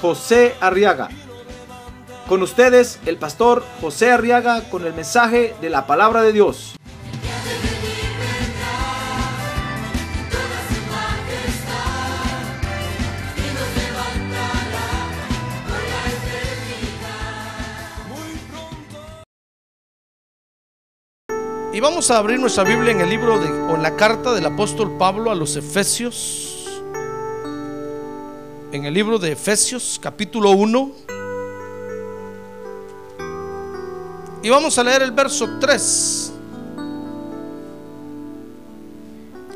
[0.00, 1.08] José Arriaga.
[2.28, 6.76] Con ustedes, el pastor José Arriaga con el mensaje de la palabra de Dios.
[21.76, 24.46] Y vamos a abrir nuestra Biblia en el libro de, o en la carta del
[24.46, 26.55] apóstol Pablo a los Efesios.
[28.76, 30.92] En el libro de Efesios, capítulo 1.
[34.42, 36.32] Y vamos a leer el verso 3.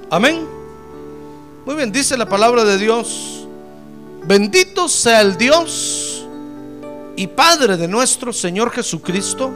[0.08, 0.48] Amén.
[1.66, 3.46] Muy bien, dice la palabra de Dios.
[4.24, 6.26] Bendito sea el Dios
[7.14, 9.52] y Padre de nuestro Señor Jesucristo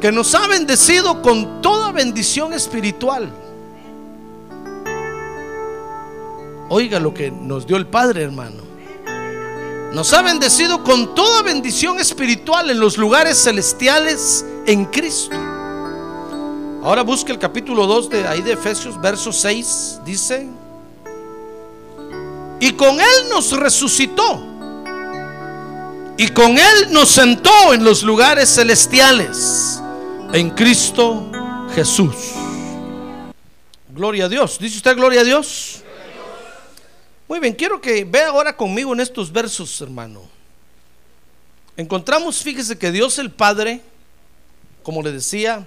[0.00, 3.41] que nos ha bendecido con toda bendición espiritual.
[6.74, 8.62] Oiga lo que nos dio el Padre, hermano.
[9.92, 15.36] Nos ha bendecido con toda bendición espiritual en los lugares celestiales en Cristo.
[16.82, 20.48] Ahora busque el capítulo 2 de ahí de Efesios, verso 6, dice,
[22.58, 24.42] y con Él nos resucitó,
[26.16, 29.78] y con Él nos sentó en los lugares celestiales
[30.32, 31.30] en Cristo
[31.74, 32.14] Jesús.
[33.94, 34.58] Gloria a Dios.
[34.58, 35.81] ¿Dice usted gloria a Dios?
[37.32, 40.28] Muy bien, quiero que vea ahora conmigo en estos versos, hermano.
[41.78, 43.80] Encontramos, fíjese que Dios el Padre,
[44.82, 45.66] como le decía,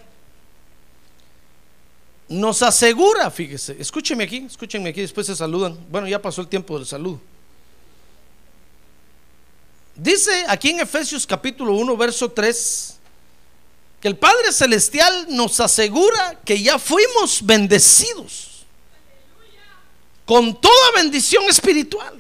[2.30, 5.76] nos asegura, fíjese, escúcheme aquí, escúchenme aquí, después se saludan.
[5.90, 7.20] Bueno, ya pasó el tiempo del saludo.
[9.96, 13.00] Dice aquí en Efesios capítulo 1, verso 3,
[14.02, 18.55] que el Padre Celestial nos asegura que ya fuimos bendecidos
[20.25, 22.19] con toda bendición espiritual.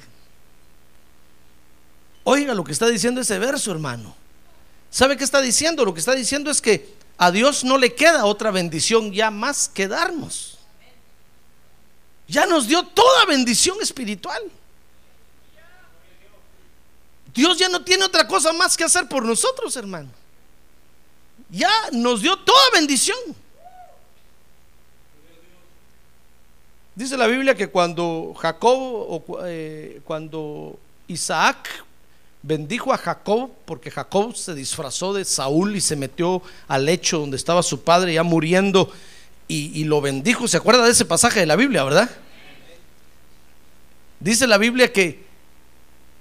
[2.23, 4.15] Oiga lo que está diciendo ese verso, hermano.
[4.89, 5.85] ¿Sabe qué está diciendo?
[5.85, 9.69] Lo que está diciendo es que a Dios no le queda otra bendición ya más
[9.69, 10.57] que darnos.
[12.27, 14.41] Ya nos dio toda bendición espiritual.
[17.33, 20.09] Dios ya no tiene otra cosa más que hacer por nosotros, hermano
[21.49, 23.17] ya nos dio toda bendición.
[26.95, 31.83] Dice la Biblia que cuando Jacob o eh, cuando Isaac
[32.41, 37.35] bendijo a Jacob, porque Jacob se disfrazó de Saúl y se metió al lecho donde
[37.35, 38.89] estaba su padre ya muriendo
[39.49, 40.47] y, y lo bendijo.
[40.47, 42.09] ¿Se acuerda de ese pasaje de la Biblia, verdad?
[44.21, 45.25] Dice la Biblia que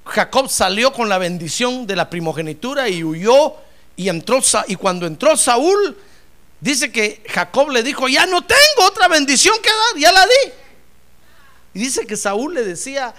[0.05, 3.55] Jacob salió con la bendición de la primogenitura y huyó
[3.97, 5.97] y entró y cuando entró Saúl,
[6.59, 10.64] dice que Jacob le dijo, ya no tengo otra bendición que dar, ya la di.
[11.75, 13.15] Y dice que Saúl le decía,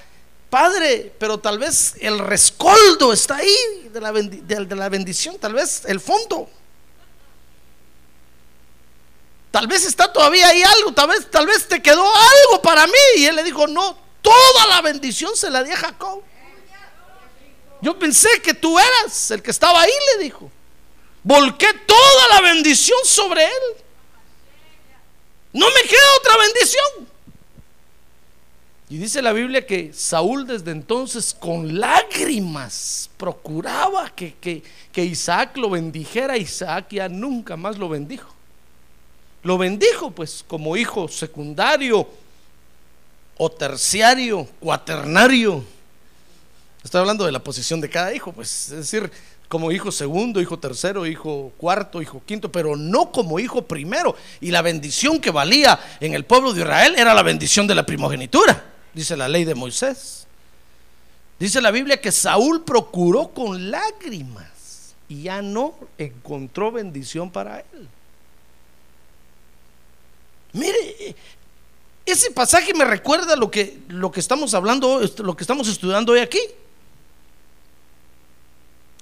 [0.50, 5.84] Padre, pero tal vez el rescoldo está ahí de la, de la bendición, tal vez
[5.86, 6.50] el fondo.
[9.52, 12.94] Tal vez está todavía ahí algo, tal vez, tal vez te quedó algo para mí.
[13.18, 16.22] Y él le dijo, no, toda la bendición se la di a Jacob.
[17.82, 20.52] Yo pensé que tú eras el que estaba ahí, le dijo
[21.26, 23.64] volqué toda la bendición sobre él.
[25.54, 27.15] No me queda otra bendición.
[28.88, 34.36] Y dice la Biblia que Saúl desde entonces con lágrimas procuraba que,
[34.92, 36.38] que, Isaac lo bendijera.
[36.38, 38.32] Isaac ya nunca más lo bendijo.
[39.42, 42.08] Lo bendijo pues como hijo secundario
[43.38, 45.64] o terciario, cuaternario.
[46.84, 49.12] Estoy hablando de la posición de cada hijo, pues es decir,
[49.48, 54.16] como hijo segundo, hijo tercero, hijo cuarto, hijo quinto, pero no como hijo primero.
[54.42, 57.86] Y la bendición que valía en el pueblo de Israel era la bendición de la
[57.86, 60.26] primogenitura, dice la ley de Moisés.
[61.38, 67.88] Dice la Biblia que Saúl procuró con lágrimas y ya no encontró bendición para él.
[70.54, 71.16] Mire,
[72.06, 76.20] ese pasaje me recuerda lo que, lo que estamos hablando, lo que estamos estudiando hoy
[76.20, 76.40] aquí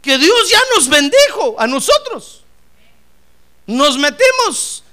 [0.04, 2.44] que Dios ya nos bendijo a nosotros.
[3.66, 4.84] Nos metimos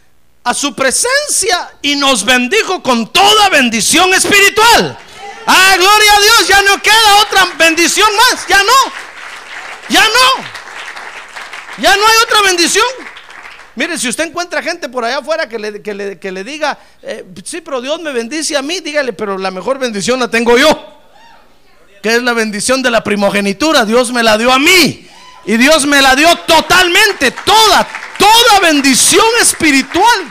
[0.45, 4.99] a su presencia y nos bendijo con toda bendición espiritual.
[5.47, 8.73] Ah, gloria a Dios, ya no queda otra bendición más, ya no,
[9.89, 10.45] ya no,
[11.79, 12.85] ya no hay otra bendición.
[13.77, 16.79] Mire, si usted encuentra gente por allá afuera que le, que le- que le diga,
[17.03, 20.59] eh, sí, pero Dios me bendice a mí, dígale, pero la mejor bendición la tengo
[20.59, 20.97] yo
[22.03, 23.85] que es la bendición de la primogenitura.
[23.85, 25.07] Dios me la dio a mí.
[25.45, 27.87] Y Dios me la dio totalmente, toda,
[28.21, 30.31] toda bendición espiritual.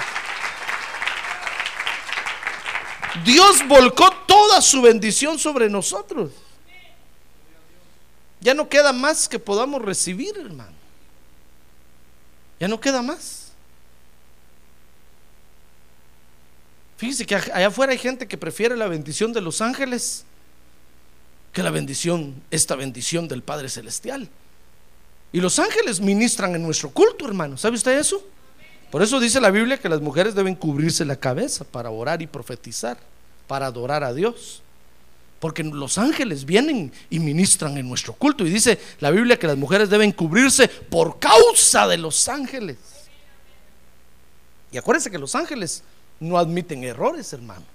[3.25, 6.31] Dios volcó toda su bendición sobre nosotros.
[8.39, 10.71] Ya no queda más que podamos recibir, hermano.
[12.59, 13.51] Ya no queda más.
[16.97, 20.25] Fíjese que allá afuera hay gente que prefiere la bendición de los ángeles
[21.53, 24.29] que la bendición, esta bendición del Padre Celestial.
[25.31, 27.57] Y los ángeles ministran en nuestro culto, hermano.
[27.57, 28.23] ¿Sabe usted eso?
[28.91, 32.27] Por eso dice la Biblia que las mujeres deben cubrirse la cabeza para orar y
[32.27, 32.97] profetizar,
[33.47, 34.63] para adorar a Dios.
[35.39, 38.45] Porque los ángeles vienen y ministran en nuestro culto.
[38.45, 42.77] Y dice la Biblia que las mujeres deben cubrirse por causa de los ángeles.
[44.71, 45.83] Y acuérdense que los ángeles
[46.19, 47.65] no admiten errores, hermano.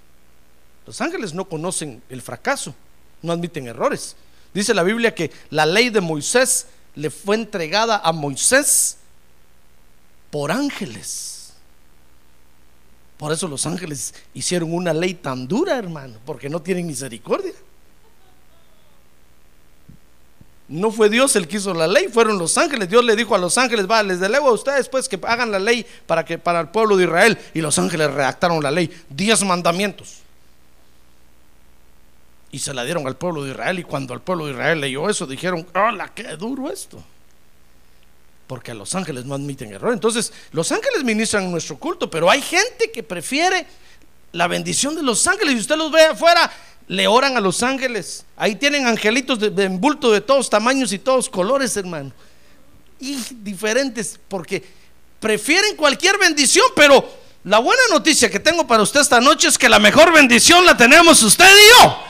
[0.85, 2.75] Los ángeles no conocen el fracaso,
[3.21, 4.15] no admiten errores.
[4.53, 8.97] Dice la Biblia que la ley de Moisés le fue entregada a Moisés
[10.31, 11.53] por ángeles.
[13.17, 17.53] Por eso los ángeles hicieron una ley tan dura, hermano, porque no tienen misericordia.
[20.67, 22.89] No fue Dios el que hizo la ley, fueron los ángeles.
[22.89, 25.59] Dios le dijo a los ángeles, va, les delego a ustedes pues que hagan la
[25.59, 27.37] ley para que para el pueblo de Israel.
[27.53, 30.24] Y los ángeles redactaron la ley, diez mandamientos.
[32.51, 33.79] Y se la dieron al pueblo de Israel.
[33.79, 37.03] Y cuando el pueblo de Israel leyó eso, dijeron, hola, qué duro esto.
[38.47, 39.91] Porque a los ángeles no admiten error.
[39.91, 43.65] Entonces, los ángeles ministran nuestro culto, pero hay gente que prefiere
[44.31, 45.55] la bendición de los ángeles.
[45.55, 46.51] Y usted los ve afuera,
[46.87, 48.25] le oran a los ángeles.
[48.37, 52.11] Ahí tienen angelitos de, de envolto de todos tamaños y todos colores, hermano.
[52.99, 54.63] Y diferentes, porque
[55.19, 57.03] prefieren cualquier bendición, pero
[57.45, 60.75] la buena noticia que tengo para usted esta noche es que la mejor bendición la
[60.75, 62.04] tenemos usted y yo.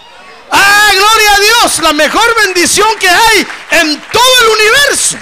[0.52, 5.18] Ah, gloria a Dios, la mejor bendición que hay en todo el universo.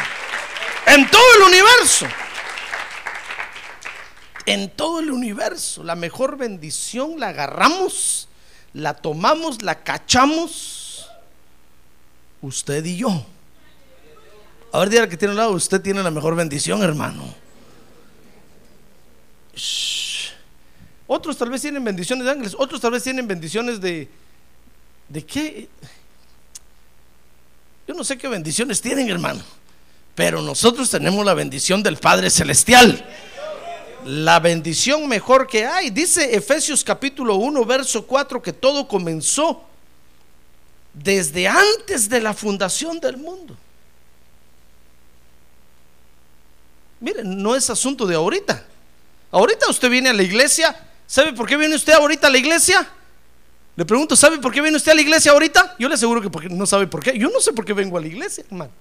[0.85, 2.07] En todo el universo.
[4.45, 5.83] En todo el universo.
[5.83, 8.27] La mejor bendición la agarramos,
[8.73, 11.07] la tomamos, la cachamos.
[12.41, 13.25] Usted y yo.
[14.73, 17.23] A ver, diga que tiene un lado, usted tiene la mejor bendición, hermano.
[21.05, 24.09] Otros tal vez tienen bendiciones de ángeles, otros tal vez tienen bendiciones de...
[25.13, 25.69] ¿De qué?
[27.87, 29.43] Yo no sé qué bendiciones tienen, hermano.
[30.15, 33.05] Pero nosotros tenemos la bendición del Padre Celestial.
[34.05, 35.91] La bendición mejor que hay.
[35.91, 39.63] Dice Efesios capítulo 1, verso 4, que todo comenzó
[40.95, 43.55] desde antes de la fundación del mundo.
[47.01, 48.65] Miren, no es asunto de ahorita.
[49.29, 50.75] Ahorita usted viene a la iglesia.
[51.05, 52.91] ¿Sabe por qué viene usted ahorita a la iglesia?
[53.75, 55.75] Le pregunto, ¿sabe por qué viene usted a la iglesia ahorita?
[55.79, 57.17] Yo le aseguro que porque no sabe por qué.
[57.17, 58.71] Yo no sé por qué vengo a la iglesia, hermano.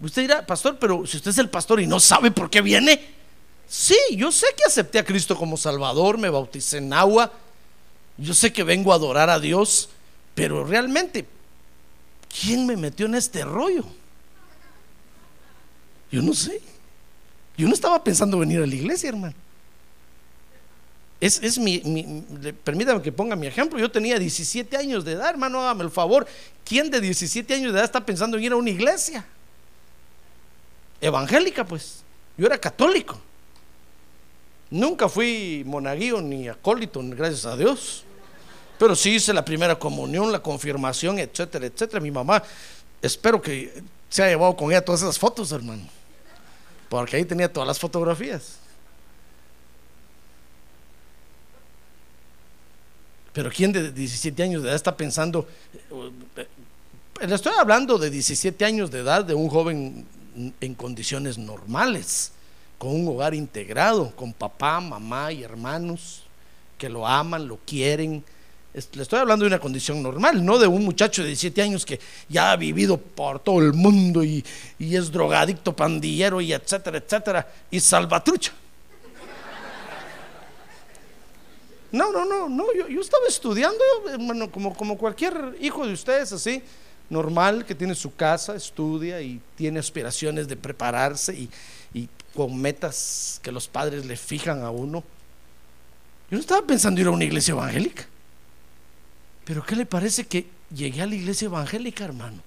[0.00, 3.14] Usted dirá, pastor, pero si usted es el pastor y no sabe por qué viene.
[3.66, 7.32] Sí, yo sé que acepté a Cristo como Salvador, me bauticé en agua.
[8.18, 9.88] Yo sé que vengo a adorar a Dios,
[10.34, 11.26] pero realmente,
[12.40, 13.84] ¿quién me metió en este rollo?
[16.12, 16.60] Yo no sé.
[17.56, 19.34] Yo no estaba pensando venir a la iglesia, hermano.
[21.20, 21.78] Es, es mi,
[22.62, 23.78] permítame que ponga mi ejemplo.
[23.78, 26.26] Yo tenía 17 años de edad, hermano, hágame el favor.
[26.64, 29.24] ¿Quién de 17 años de edad está pensando en ir a una iglesia?
[31.00, 32.02] Evangélica, pues.
[32.36, 33.18] Yo era católico.
[34.70, 38.04] Nunca fui monaguillo ni acólito, gracias a Dios.
[38.78, 42.00] Pero sí hice la primera comunión, la confirmación, etcétera, etcétera.
[42.00, 42.42] Mi mamá,
[43.00, 45.88] espero que se haya llevado con ella todas esas fotos, hermano.
[46.90, 48.58] Porque ahí tenía todas las fotografías.
[53.36, 55.46] Pero ¿quién de 17 años de edad está pensando?
[56.38, 56.46] eh,
[57.26, 60.06] Le estoy hablando de 17 años de edad de un joven
[60.58, 62.32] en condiciones normales,
[62.78, 66.22] con un hogar integrado, con papá, mamá y hermanos
[66.78, 68.24] que lo aman, lo quieren.
[68.72, 72.00] Le estoy hablando de una condición normal, no de un muchacho de 17 años que
[72.30, 74.42] ya ha vivido por todo el mundo y,
[74.78, 78.54] y es drogadicto, pandillero y etcétera, etcétera, y salvatrucha.
[81.96, 86.30] No, no, no, no, yo, yo estaba estudiando, hermano, como, como cualquier hijo de ustedes,
[86.30, 86.62] así,
[87.08, 91.48] normal, que tiene su casa, estudia y tiene aspiraciones de prepararse y,
[91.94, 95.02] y con metas que los padres le fijan a uno.
[96.30, 98.04] Yo no estaba pensando ir a una iglesia evangélica.
[99.46, 102.42] Pero ¿qué le parece que llegué a la iglesia evangélica, hermano?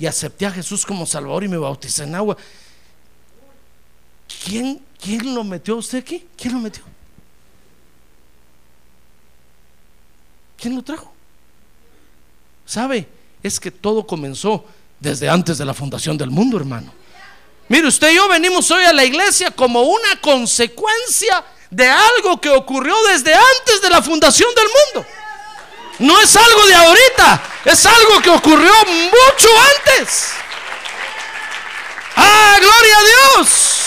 [0.00, 2.36] Y acepté a Jesús como Salvador y me bauticé en agua.
[4.44, 6.26] ¿Quién, quién lo metió a usted aquí?
[6.36, 6.82] ¿Quién lo metió?
[10.60, 11.10] ¿Quién lo trajo?
[12.66, 13.08] ¿Sabe?
[13.42, 14.64] Es que todo comenzó
[14.98, 16.92] desde antes de la fundación del mundo, hermano.
[17.68, 22.50] Mire, usted y yo venimos hoy a la iglesia como una consecuencia de algo que
[22.50, 25.08] ocurrió desde antes de la fundación del mundo.
[26.00, 30.32] No es algo de ahorita, es algo que ocurrió mucho antes.
[32.16, 33.79] ¡Ah, gloria a Dios!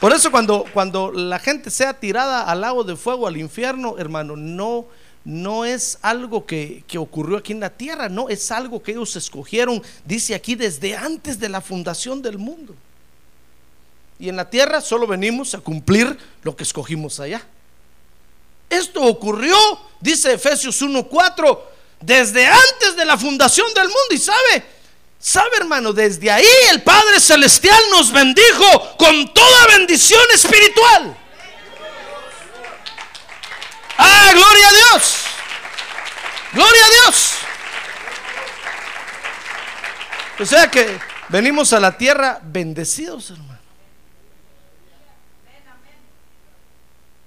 [0.00, 4.36] Por eso cuando, cuando la gente sea tirada al lago de fuego, al infierno, hermano,
[4.36, 4.86] no,
[5.24, 9.16] no es algo que, que, ocurrió aquí en la tierra, no, es algo que ellos
[9.16, 12.74] escogieron, dice aquí, desde antes de la fundación del mundo.
[14.20, 17.44] Y en la tierra solo venimos a cumplir lo que escogimos allá.
[18.70, 19.56] Esto ocurrió,
[20.00, 21.58] dice Efesios 1.4,
[22.00, 24.08] desde antes de la fundación del mundo.
[24.10, 24.64] Y sabe,
[25.18, 31.16] sabe hermano, desde ahí el Padre Celestial nos bendijo con toda bendición espiritual.
[33.98, 35.14] Ah, gloria a Dios.
[36.52, 37.32] Gloria a Dios.
[40.40, 40.98] O sea que
[41.28, 43.58] venimos a la tierra bendecidos, hermano.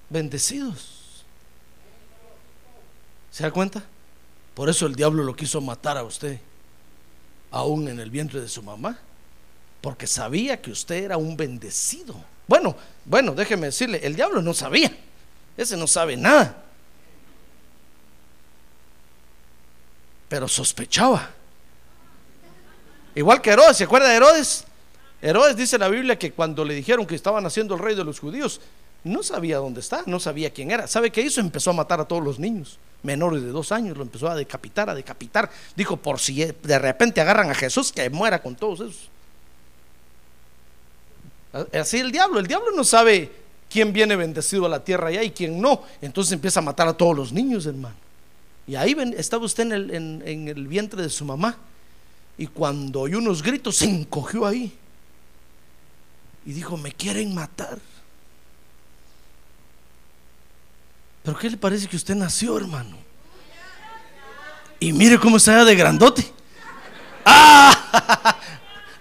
[0.10, 1.26] Bendecidos.
[3.32, 3.84] ¿Se da cuenta?
[4.54, 6.40] Por eso el diablo lo quiso matar a usted,
[7.51, 8.98] aún en el vientre de su mamá,
[9.81, 12.15] porque sabía que usted era un bendecido.
[12.48, 14.96] Bueno, bueno, déjeme decirle, el diablo no sabía,
[15.58, 16.63] ese no sabe nada,
[20.27, 21.29] pero sospechaba.
[23.13, 24.63] Igual que Herodes, ¿se acuerda de Herodes?
[25.22, 28.05] Herodes dice en la Biblia que cuando le dijeron que estaban haciendo el rey de
[28.05, 28.62] los judíos,
[29.03, 30.88] no sabía dónde está, no sabía quién era.
[30.88, 31.41] ¿Sabe qué hizo?
[31.41, 34.89] Empezó a matar a todos los niños menores de dos años, lo empezó a decapitar,
[34.89, 35.50] a decapitar.
[35.75, 39.10] Dijo, por si de repente agarran a Jesús, que muera con todos esos.
[41.74, 43.31] Así el diablo, el diablo no sabe
[43.70, 45.84] quién viene bendecido a la tierra allá y quién no.
[46.01, 47.96] Entonces empieza a matar a todos los niños, hermano.
[48.67, 51.58] Y ahí estaba usted en el vientre de su mamá.
[52.38, 54.74] Y cuando oyó unos gritos, se encogió ahí.
[56.46, 57.79] Y dijo, me quieren matar.
[61.24, 62.98] Pero ¿qué le parece que usted nació, hermano?
[64.80, 66.25] Y mire cómo está de grandote.
[67.24, 68.36] ¡Ah!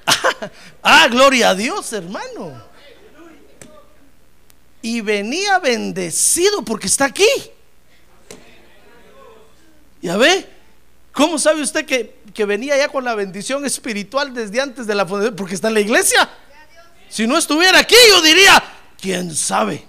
[0.82, 1.08] ¡Ah!
[1.08, 2.62] Gloria a Dios, hermano.
[4.82, 7.26] Y venía bendecido porque está aquí.
[10.02, 10.46] Ya ve,
[11.12, 15.06] ¿cómo sabe usted que, que venía ya con la bendición espiritual desde antes de la
[15.06, 15.36] fundación?
[15.36, 16.28] Porque está en la iglesia.
[17.08, 18.62] Si no estuviera aquí, yo diría,
[19.00, 19.84] ¿quién sabe?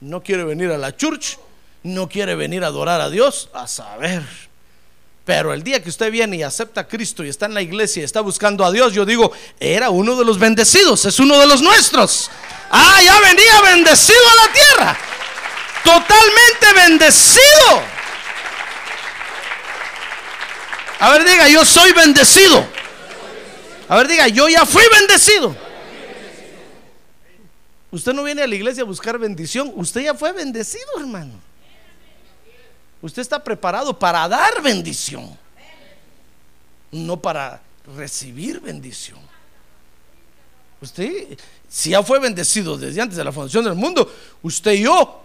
[0.00, 1.38] No quiere venir a la church
[1.82, 4.22] no quiere venir a adorar a Dios, a saber.
[5.24, 8.00] Pero el día que usted viene y acepta a Cristo y está en la iglesia
[8.00, 9.30] y está buscando a Dios, yo digo,
[9.60, 12.30] era uno de los bendecidos, es uno de los nuestros.
[12.70, 14.98] Ah, ya venía bendecido a la tierra.
[15.84, 17.98] Totalmente bendecido.
[21.00, 22.66] A ver, diga, yo soy bendecido.
[23.88, 25.54] A ver, diga, yo ya fui bendecido.
[27.90, 31.47] Usted no viene a la iglesia a buscar bendición, usted ya fue bendecido, hermano.
[33.00, 35.38] Usted está preparado para dar bendición,
[36.90, 37.60] no para
[37.96, 39.18] recibir bendición.
[40.80, 41.38] Usted,
[41.68, 44.12] si ya fue bendecido desde antes de la fundación del mundo,
[44.42, 45.22] usted y yo,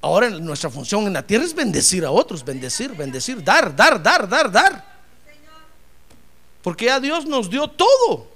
[0.00, 4.28] ahora nuestra función en la tierra es bendecir a otros, bendecir, bendecir, dar, dar, dar,
[4.28, 4.94] dar, dar.
[6.62, 8.26] Porque ya Dios nos dio todo.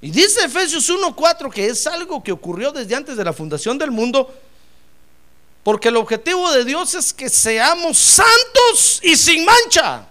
[0.00, 3.92] Y dice Efesios 1:4 que es algo que ocurrió desde antes de la fundación del
[3.92, 4.32] mundo
[5.62, 10.08] porque el objetivo de Dios es que seamos santos y sin mancha.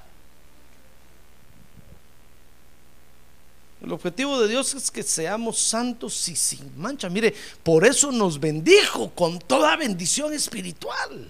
[3.84, 7.10] El objetivo de Dios es que seamos santos y sin mancha.
[7.10, 11.29] Mire, por eso nos bendijo con toda bendición espiritual.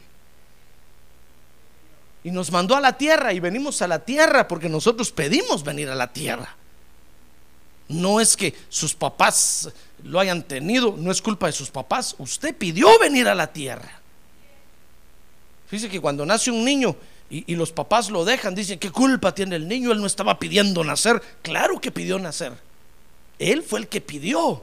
[2.24, 5.90] Y nos mandó a la tierra y venimos a la tierra porque nosotros pedimos venir
[5.90, 6.56] a la tierra.
[7.88, 9.70] No es que sus papás
[10.04, 12.13] lo hayan tenido, no es culpa de sus papás.
[12.20, 14.00] Usted pidió venir a la tierra.
[15.72, 16.98] Fíjese que cuando nace un niño
[17.30, 19.94] y, los papás lo dejan, dicen, ¿qué culpa tiene el niño?
[19.94, 21.22] Él no estaba pidiendo nacer.
[21.42, 22.51] Claro que pidió nacer.
[23.40, 24.62] Él fue el que pidió.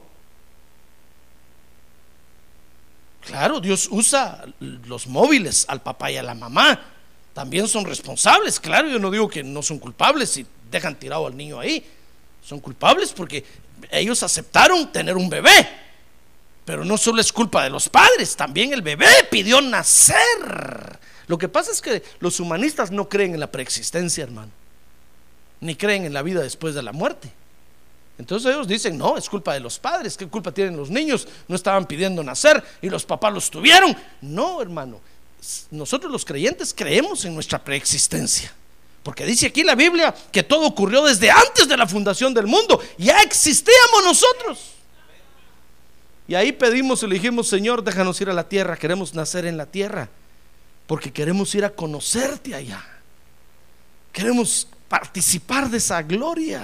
[3.25, 6.79] Claro, Dios usa los móviles al papá y a la mamá.
[7.33, 8.59] También son responsables.
[8.59, 11.83] Claro, yo no digo que no son culpables si dejan tirado al niño ahí.
[12.45, 13.43] Son culpables porque
[13.89, 15.88] ellos aceptaron tener un bebé.
[16.69, 20.99] Pero no solo es culpa de los padres, también el bebé pidió nacer.
[21.25, 24.51] Lo que pasa es que los humanistas no creen en la preexistencia, hermano,
[25.61, 27.33] ni creen en la vida después de la muerte.
[28.19, 31.27] Entonces ellos dicen, no, es culpa de los padres, ¿qué culpa tienen los niños?
[31.47, 33.97] No estaban pidiendo nacer y los papás los tuvieron.
[34.21, 35.01] No, hermano,
[35.71, 38.53] nosotros los creyentes creemos en nuestra preexistencia.
[39.01, 42.79] Porque dice aquí la Biblia que todo ocurrió desde antes de la fundación del mundo.
[42.99, 44.75] Ya existíamos nosotros.
[46.29, 49.57] Y ahí pedimos y le dijimos, Señor, déjanos ir a la tierra, queremos nacer en
[49.57, 50.09] la tierra.
[50.85, 52.85] Porque queremos ir a conocerte allá.
[54.13, 56.61] Queremos participar de esa gloria.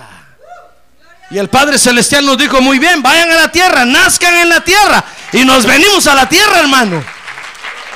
[1.31, 4.63] Y el Padre Celestial nos dijo, muy bien, vayan a la tierra, nazcan en la
[4.63, 5.03] tierra.
[5.33, 7.03] Y nos venimos a la tierra, hermano.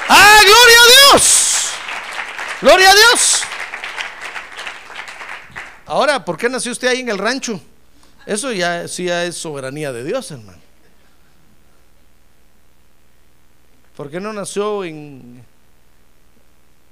[0.08, 1.70] Ah, gloria a Dios.
[2.62, 3.42] Gloria a Dios.
[5.86, 7.62] Ahora, ¿por qué nació usted ahí en el rancho?
[8.26, 10.69] Eso ya, sí ya es soberanía de Dios, hermano.
[14.00, 15.44] ¿Por qué no nació en,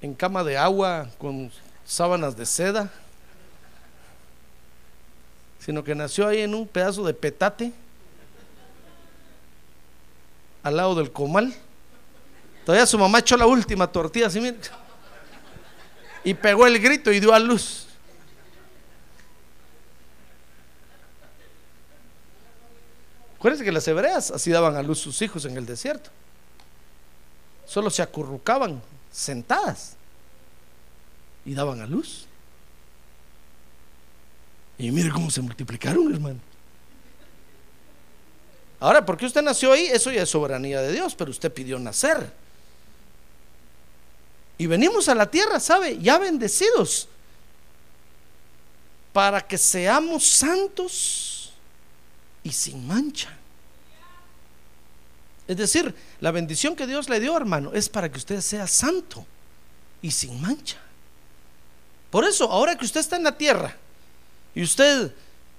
[0.02, 1.50] en cama de agua con
[1.86, 2.92] sábanas de seda?
[5.58, 7.72] Sino que nació ahí en un pedazo de petate
[10.64, 11.56] al lado del comal.
[12.66, 14.42] Todavía su mamá echó la última tortilla así,
[16.26, 17.88] y pegó el grito y dio a luz.
[23.38, 26.10] Acuérdense que las hebreas así daban a luz sus hijos en el desierto.
[27.68, 28.82] Solo se acurrucaban
[29.12, 29.96] sentadas
[31.46, 32.26] y daban a luz.
[34.78, 36.40] Y mire cómo se multiplicaron, hermano.
[38.80, 42.32] Ahora, porque usted nació ahí, eso ya es soberanía de Dios, pero usted pidió nacer.
[44.58, 45.98] Y venimos a la tierra, ¿sabe?
[46.00, 47.08] Ya bendecidos.
[49.14, 51.54] Para que seamos santos
[52.44, 53.36] y sin mancha.
[55.48, 59.26] Es decir, la bendición que Dios le dio, hermano, es para que usted sea santo
[60.02, 60.78] y sin mancha.
[62.10, 63.76] Por eso, ahora que usted está en la tierra
[64.54, 65.14] y usted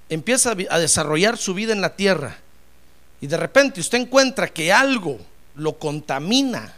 [0.09, 2.38] empieza a desarrollar su vida en la tierra
[3.20, 5.18] y de repente usted encuentra que algo
[5.57, 6.74] lo contamina,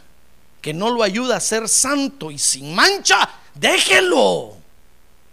[0.61, 4.57] que no lo ayuda a ser santo y sin mancha, déjelo,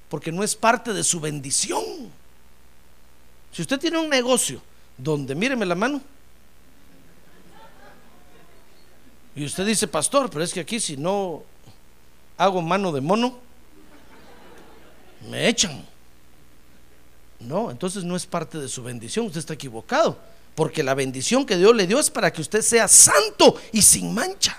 [0.09, 1.85] porque no es parte de su bendición.
[3.53, 4.61] Si usted tiene un negocio
[4.97, 6.01] donde, míreme la mano,
[9.39, 11.45] y usted dice, pastor, pero es que aquí si no
[12.37, 13.39] hago mano de mono,
[15.31, 15.87] me echan.
[17.39, 20.19] No, entonces no es parte de su bendición, usted está equivocado,
[20.57, 24.13] porque la bendición que Dios le dio es para que usted sea santo y sin
[24.13, 24.57] mancha.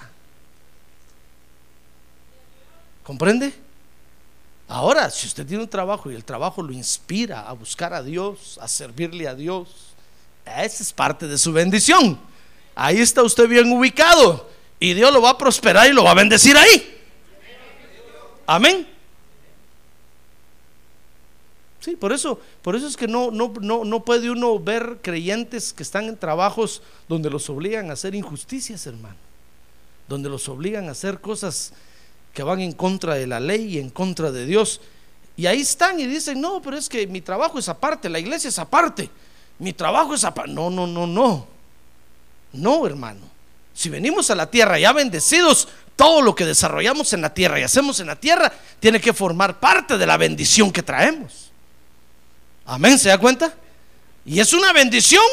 [3.04, 3.54] ¿Comprende?
[4.70, 8.58] Ahora, si usted tiene un trabajo y el trabajo lo inspira a buscar a Dios,
[8.62, 9.94] a servirle a Dios,
[10.46, 12.18] esa es parte de su bendición.
[12.76, 16.16] Ahí está usted bien ubicado y Dios lo va a prosperar y lo va a
[16.16, 16.98] bendecir ahí.
[18.48, 18.88] Amén.
[21.80, 25.72] Sí, por eso, por eso es que no, no, no, no puede uno ver creyentes
[25.72, 29.16] que están en trabajos donde los obligan a hacer injusticias, hermano.
[30.08, 31.74] Donde los obligan a hacer cosas
[32.34, 34.82] que van en contra de la ley y en contra de Dios.
[35.38, 38.50] Y ahí están y dicen, no, pero es que mi trabajo es aparte, la iglesia
[38.50, 39.10] es aparte,
[39.58, 40.52] mi trabajo es aparte.
[40.52, 41.48] No, no, no, no.
[42.52, 43.29] No, hermano.
[43.80, 47.64] Si venimos a la tierra ya bendecidos, todo lo que desarrollamos en la tierra y
[47.64, 51.50] hacemos en la tierra tiene que formar parte de la bendición que traemos.
[52.66, 53.54] Amén, ¿se da cuenta?
[54.26, 55.24] Y es una bendición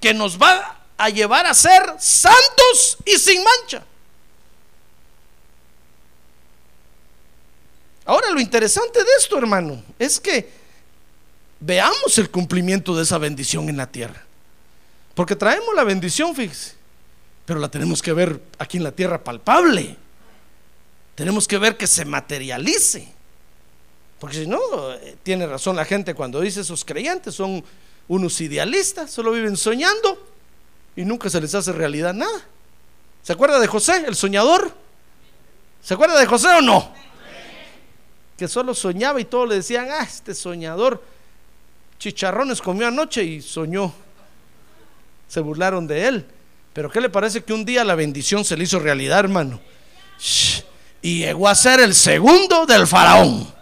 [0.00, 3.82] que nos va a llevar a ser santos y sin mancha.
[8.04, 10.48] Ahora lo interesante de esto, hermano, es que
[11.58, 14.22] veamos el cumplimiento de esa bendición en la tierra.
[15.16, 16.78] Porque traemos la bendición, fíjese,
[17.50, 19.96] pero la tenemos que ver aquí en la tierra palpable.
[21.16, 23.12] Tenemos que ver que se materialice.
[24.20, 24.60] Porque si no,
[24.92, 27.64] eh, tiene razón la gente cuando dice esos creyentes son
[28.06, 30.24] unos idealistas, solo viven soñando
[30.94, 32.40] y nunca se les hace realidad nada.
[33.24, 34.72] ¿Se acuerda de José, el soñador?
[35.82, 36.94] ¿Se acuerda de José o no?
[38.38, 41.02] que solo soñaba y todos le decían, ah, este soñador,
[41.98, 43.92] chicharrones comió anoche y soñó.
[45.26, 46.26] Se burlaron de él.
[46.72, 49.60] Pero ¿qué le parece que un día la bendición se le hizo realidad, hermano?
[51.02, 53.52] Y llegó a ser el segundo del faraón,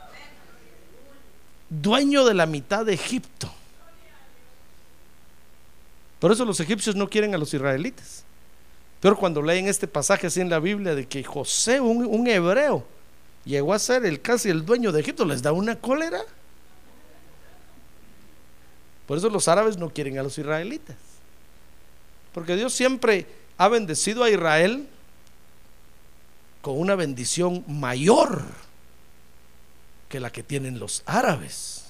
[1.71, 3.53] dueño de la mitad de Egipto.
[6.19, 8.25] Por eso los egipcios no quieren a los israelitas.
[9.01, 12.85] Pero cuando leen este pasaje así en la Biblia de que José, un, un hebreo,
[13.45, 16.21] llegó a ser el casi el dueño de Egipto, les da una cólera.
[19.07, 20.97] Por eso los árabes no quieren a los israelitas.
[22.39, 24.89] Porque Dios siempre ha bendecido a Israel
[26.63, 28.45] con una bendición mayor
[30.09, 31.87] que la que tienen los árabes.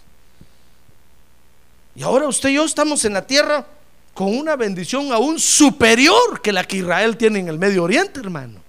[1.94, 3.66] Y ahora usted y yo estamos en la tierra
[4.14, 8.60] con una bendición aún superior que la que Israel tiene en el Medio Oriente, hermano.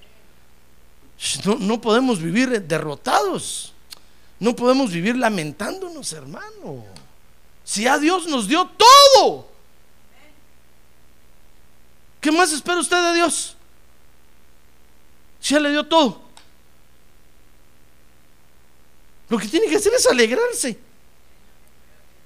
[1.45, 3.71] No, no podemos vivir derrotados.
[4.37, 6.83] No podemos vivir lamentándonos, hermano.
[7.63, 8.69] Si a Dios nos dio
[9.15, 9.49] todo.
[12.19, 13.55] ¿Qué más espera usted de Dios?
[15.39, 16.21] Si ya le dio todo.
[19.29, 20.77] Lo que tiene que hacer es alegrarse.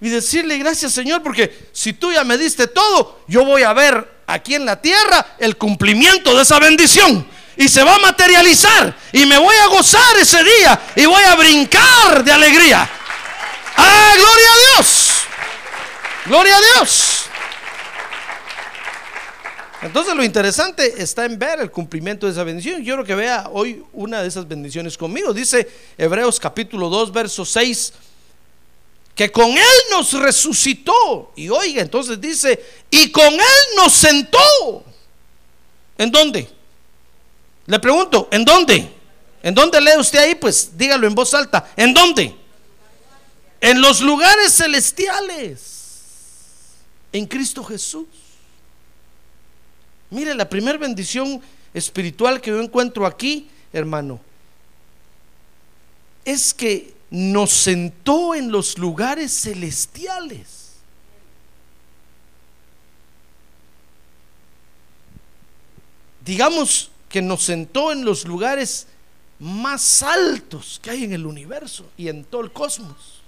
[0.02, 4.22] Y decirle gracias Señor, porque si tú ya me diste todo, yo voy a ver
[4.28, 7.26] aquí en la tierra el cumplimiento de esa bendición.
[7.56, 8.98] Y se va a materializar.
[9.12, 10.82] Y me voy a gozar ese día.
[10.96, 12.90] Y voy a brincar de alegría.
[13.76, 15.12] ¡Ah, gloria a Dios!
[16.26, 17.23] ¡Gloria a Dios!
[19.84, 22.80] Entonces lo interesante está en ver el cumplimiento de esa bendición.
[22.80, 25.34] Yo quiero que vea hoy una de esas bendiciones conmigo.
[25.34, 27.94] Dice Hebreos capítulo 2, verso 6,
[29.14, 31.34] que con Él nos resucitó.
[31.36, 34.86] Y oiga, entonces dice, y con Él nos sentó.
[35.98, 36.50] ¿En dónde?
[37.66, 38.90] Le pregunto, ¿en dónde?
[39.42, 40.36] ¿En dónde lee usted ahí?
[40.36, 41.72] Pues dígalo en voz alta.
[41.76, 42.34] ¿En dónde?
[43.60, 45.60] En los lugares celestiales.
[47.12, 48.08] En Cristo Jesús.
[50.14, 51.42] Mire, la primera bendición
[51.74, 54.20] espiritual que yo encuentro aquí, hermano,
[56.24, 60.74] es que nos sentó en los lugares celestiales.
[66.24, 68.86] Digamos que nos sentó en los lugares
[69.40, 73.24] más altos que hay en el universo y en todo el cosmos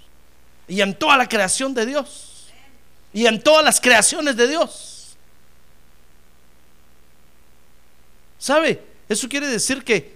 [0.68, 2.46] y en toda la creación de Dios
[3.12, 4.95] y en todas las creaciones de Dios.
[8.40, 8.82] ¿Sabe?
[9.08, 10.16] Eso quiere decir que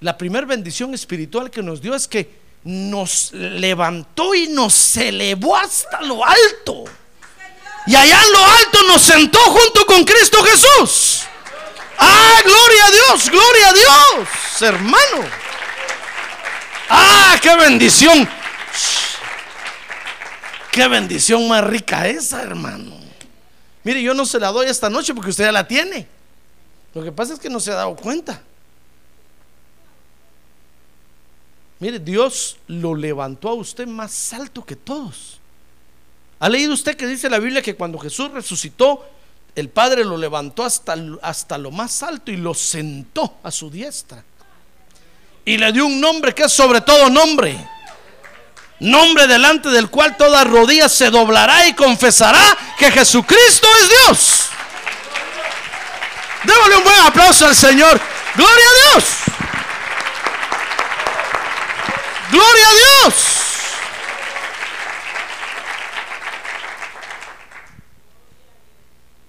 [0.00, 6.02] la primera bendición espiritual que nos dio es que nos levantó y nos elevó hasta
[6.02, 6.84] lo alto.
[7.86, 11.22] Y allá en lo alto nos sentó junto con Cristo Jesús.
[11.98, 15.24] Ah, gloria a Dios, gloria a Dios, hermano.
[16.90, 18.28] Ah, qué bendición.
[20.70, 22.96] Qué bendición más rica esa, hermano.
[23.82, 26.06] Mire, yo no se la doy esta noche porque usted ya la tiene.
[26.94, 28.42] Lo que pasa es que no se ha dado cuenta.
[31.80, 35.38] Mire, Dios lo levantó a usted más alto que todos.
[36.40, 39.04] ¿Ha leído usted que dice la Biblia que cuando Jesús resucitó,
[39.54, 44.24] el Padre lo levantó hasta, hasta lo más alto y lo sentó a su diestra?
[45.44, 47.56] Y le dio un nombre que es sobre todo nombre.
[48.80, 54.37] Nombre delante del cual toda rodilla se doblará y confesará que Jesucristo es Dios.
[56.44, 58.00] Démosle un buen aplauso al Señor.
[58.36, 59.04] Gloria a Dios.
[62.30, 63.14] Gloria a Dios.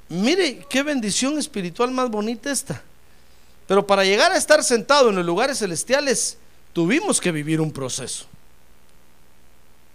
[0.09, 2.81] Mire qué bendición espiritual más bonita esta.
[3.67, 6.37] Pero para llegar a estar sentado en los lugares celestiales,
[6.73, 8.25] tuvimos que vivir un proceso.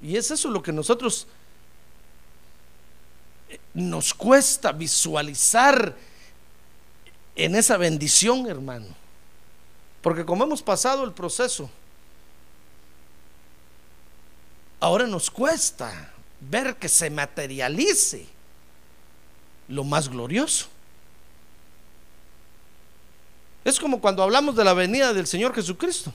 [0.01, 1.27] Y es eso lo que nosotros
[3.49, 5.97] eh, nos cuesta visualizar
[7.37, 8.87] en esa bendición, hermano.
[10.03, 11.71] Porque como hemos pasado el proceso,
[14.81, 18.27] ahora nos cuesta ver que se materialice
[19.69, 20.67] lo más glorioso.
[23.65, 26.13] Es como cuando hablamos de la venida del Señor Jesucristo.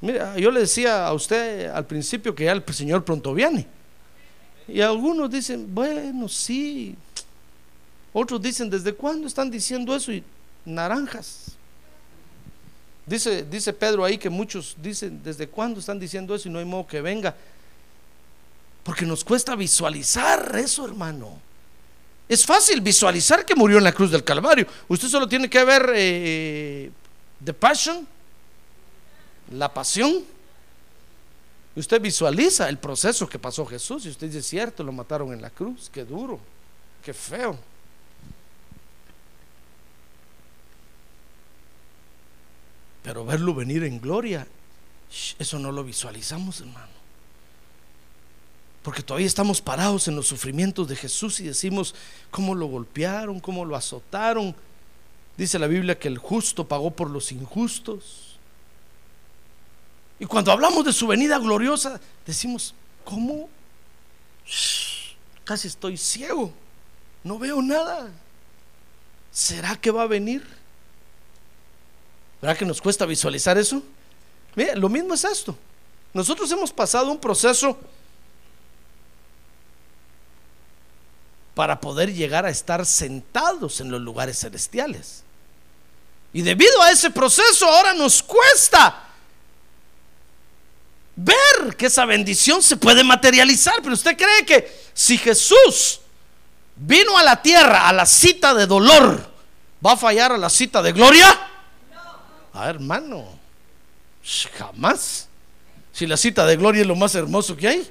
[0.00, 3.66] Mira, yo le decía a usted al principio que ya el Señor pronto viene.
[4.66, 6.96] Y algunos dicen, bueno, sí.
[8.20, 10.10] Otros dicen, ¿desde cuándo están diciendo eso?
[10.10, 10.24] Y
[10.64, 11.52] naranjas.
[13.06, 16.64] Dice, dice Pedro ahí que muchos dicen, ¿desde cuándo están diciendo eso y no hay
[16.64, 17.36] modo que venga?
[18.82, 21.38] Porque nos cuesta visualizar eso, hermano.
[22.28, 24.66] Es fácil visualizar que murió en la cruz del Calvario.
[24.88, 26.90] Usted solo tiene que ver eh,
[27.44, 28.04] The Passion,
[29.52, 30.24] la pasión.
[31.76, 35.50] Usted visualiza el proceso que pasó Jesús y usted dice, cierto, lo mataron en la
[35.50, 36.40] cruz, qué duro,
[37.04, 37.56] qué feo.
[43.02, 44.46] Pero verlo venir en gloria,
[45.38, 46.98] eso no lo visualizamos, hermano.
[48.82, 51.94] Porque todavía estamos parados en los sufrimientos de Jesús y decimos
[52.30, 54.54] cómo lo golpearon, cómo lo azotaron.
[55.36, 58.38] Dice la Biblia que el justo pagó por los injustos.
[60.18, 63.48] Y cuando hablamos de su venida gloriosa, decimos, ¿cómo?
[65.44, 66.52] casi estoy ciego,
[67.24, 68.10] no veo nada.
[69.32, 70.46] ¿Será que va a venir?
[72.40, 73.82] ¿Verdad que nos cuesta visualizar eso?
[74.54, 75.56] Mira, lo mismo es esto.
[76.12, 77.78] Nosotros hemos pasado un proceso
[81.54, 85.24] para poder llegar a estar sentados en los lugares celestiales.
[86.32, 89.04] Y debido a ese proceso ahora nos cuesta
[91.16, 93.74] ver que esa bendición se puede materializar.
[93.82, 96.00] Pero usted cree que si Jesús
[96.76, 99.28] vino a la tierra a la cita de dolor,
[99.84, 101.47] ¿va a fallar a la cita de gloria?
[102.60, 103.24] Ah, hermano,
[104.56, 105.28] jamás.
[105.92, 107.88] Si la cita de gloria es lo más hermoso que hay.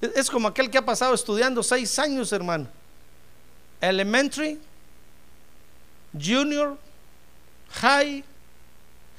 [0.00, 2.68] Es como aquel que ha pasado estudiando seis años, hermano.
[3.80, 4.60] Elementary,
[6.12, 6.78] junior,
[7.80, 8.22] high,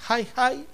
[0.07, 0.65] high, high.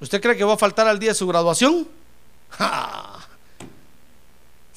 [0.00, 1.88] ¿Usted cree que va a faltar al día de su graduación?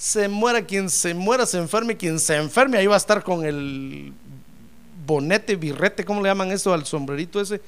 [0.01, 3.45] Se muera quien se muera, se enferme quien se enferme, ahí va a estar con
[3.45, 4.11] el
[5.05, 7.61] bonete, birrete, ¿cómo le llaman eso al sombrerito ese?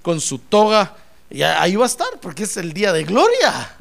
[0.00, 0.96] Con su toga,
[1.28, 3.76] y ahí va a estar, porque es el día de gloria.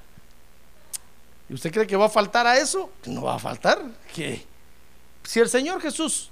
[1.48, 2.90] ¿Y usted cree que va a faltar a eso?
[3.06, 3.80] No va a faltar.
[5.24, 6.32] Si el Señor Jesús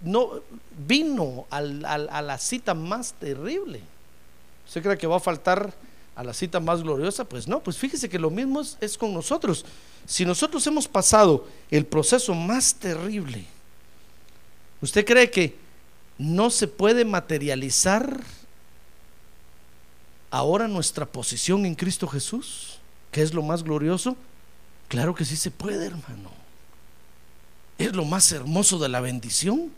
[0.00, 0.40] no
[0.84, 3.82] vino a la cita más terrible,
[4.66, 5.72] ¿usted cree que va a faltar
[6.16, 7.24] a la cita más gloriosa?
[7.24, 9.64] Pues no, pues fíjese que lo mismo es, con nosotros.
[10.08, 13.44] Si nosotros hemos pasado el proceso más terrible,
[14.80, 15.54] ¿usted cree que
[16.16, 18.18] no se puede materializar
[20.30, 22.78] ahora nuestra posición en Cristo Jesús?
[23.12, 24.16] Que es lo más glorioso.
[24.88, 26.32] Claro que sí se puede, hermano.
[27.76, 29.70] Es lo más hermoso de la bendición.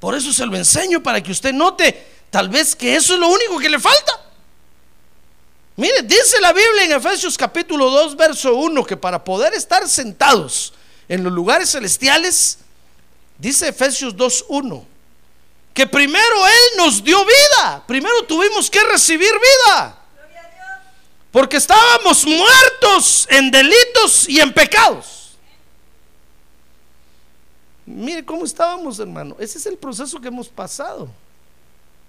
[0.00, 3.30] Por eso se lo enseño para que usted note tal vez que eso es lo
[3.30, 4.31] único que le falta.
[5.76, 10.74] Mire, dice la Biblia en Efesios capítulo 2, verso 1, que para poder estar sentados
[11.08, 12.58] en los lugares celestiales,
[13.38, 14.86] dice Efesios 2, 1,
[15.72, 19.98] que primero Él nos dio vida, primero tuvimos que recibir vida,
[21.30, 25.38] porque estábamos muertos en delitos y en pecados.
[27.86, 29.34] Mire cómo estábamos, hermano.
[29.38, 31.08] Ese es el proceso que hemos pasado.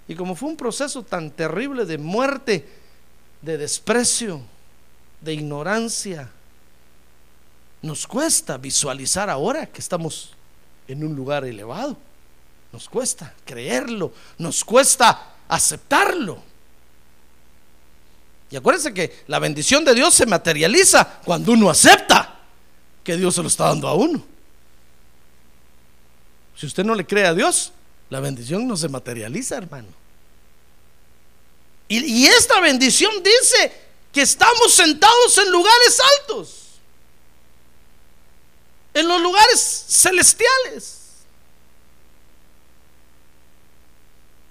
[0.06, 2.68] Y como fue un proceso tan terrible de muerte,
[3.44, 4.40] de desprecio,
[5.20, 6.30] de ignorancia.
[7.82, 10.32] Nos cuesta visualizar ahora que estamos
[10.88, 11.96] en un lugar elevado.
[12.72, 16.42] Nos cuesta creerlo, nos cuesta aceptarlo.
[18.50, 22.40] Y acuérdense que la bendición de Dios se materializa cuando uno acepta
[23.02, 24.24] que Dios se lo está dando a uno.
[26.56, 27.72] Si usted no le cree a Dios,
[28.08, 29.88] la bendición no se materializa, hermano.
[31.88, 33.72] Y, esta bendición dice
[34.12, 36.50] que estamos sentados en lugares altos,
[38.94, 41.00] en los lugares celestiales.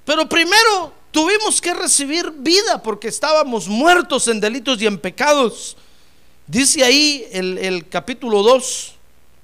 [0.06, 5.76] Pero primero tuvimos que recibir vida porque estábamos muertos en delitos y en pecados.
[6.46, 8.94] Dice ahí el, capítulo 2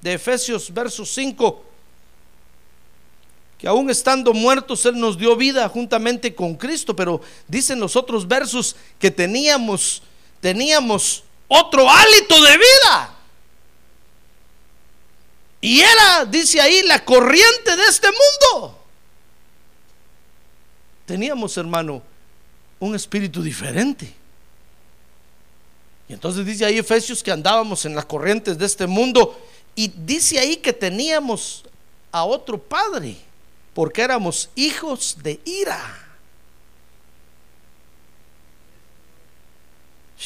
[0.01, 1.68] de Efesios, verso 5
[3.59, 8.25] que aún estando muertos Él nos dio vida juntamente con Cristo, pero dicen los otros
[8.25, 10.01] versos que teníamos,
[10.39, 13.15] teníamos otro hálito de vida.
[15.59, 18.79] Y era, dice ahí, la corriente de este mundo.
[21.05, 22.01] Teníamos, hermano,
[22.79, 24.15] un espíritu diferente.
[26.07, 29.37] Y entonces dice ahí Efesios que andábamos en las corrientes de este mundo.
[29.75, 31.65] Y dice ahí que teníamos
[32.09, 33.17] a otro Padre
[33.73, 36.05] porque éramos hijos de ira.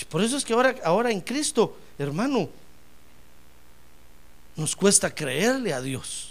[0.10, 2.50] Por eso es que ahora, ahora en Cristo, hermano,
[4.56, 6.30] nos cuesta creerle a Dios.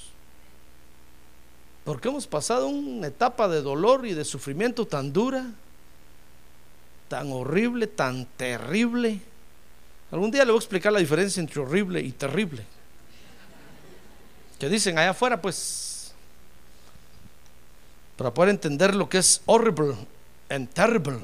[1.85, 5.47] Porque hemos pasado una etapa de dolor y de sufrimiento tan dura,
[7.09, 9.21] tan horrible, tan terrible.
[10.11, 12.65] Algún día le voy a explicar la diferencia entre horrible y terrible.
[14.61, 15.92] Que dicen allá afuera, pues
[18.17, 19.95] para poder entender lo que es horrible
[20.49, 21.21] and terrible.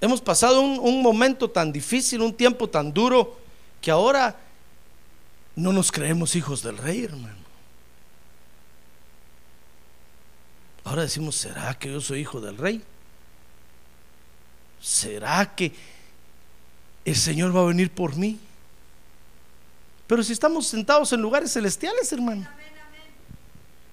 [0.00, 3.38] Hemos pasado un, momento tan difícil, un tiempo tan duro,
[3.80, 4.36] que ahora
[5.54, 7.46] no nos creemos hijos del rey, hermano.
[10.84, 12.82] Ahora decimos, ¿será que yo soy hijo del rey?
[14.80, 15.72] ¿Será que
[17.04, 18.38] el Señor va a venir por mí?
[20.06, 22.46] Pero si estamos sentados en lugares celestiales, hermano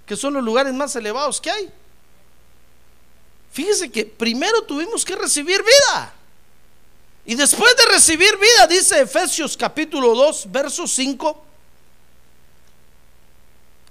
[0.06, 1.70] que son los lugares más elevados que hay.
[3.52, 6.14] Fíjese que primero tuvimos que recibir vida.
[7.26, 11.46] Y después de recibir vida, dice Efesios capítulo 2, verso 5,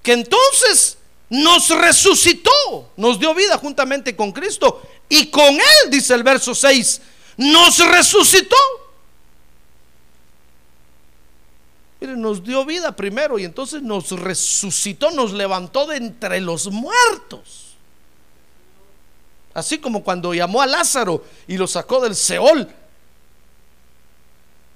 [0.03, 0.99] que entonces
[1.31, 4.83] nos resucitó, nos dio vida juntamente con Cristo.
[5.09, 7.01] Y con Él, dice el verso 6,
[7.39, 8.57] nos resucitó
[12.03, 17.77] Mire, nos dio vida primero y entonces nos resucitó, nos levantó de entre los muertos.
[19.55, 22.69] Así como cuando llamó a Lázaro y lo sacó del Seol.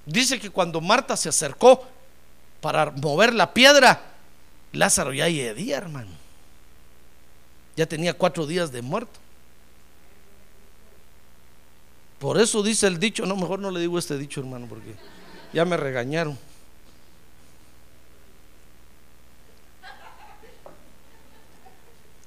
[0.05, 1.85] Dice que cuando Marta se acercó
[2.61, 4.01] para mover la piedra,
[4.71, 6.12] Lázaro ya día hermano.
[7.75, 9.19] Ya tenía cuatro días de muerto.
[12.21, 14.95] Por eso dice el dicho, no, mejor no le digo este dicho, hermano, porque
[15.53, 16.39] ya me regañaron.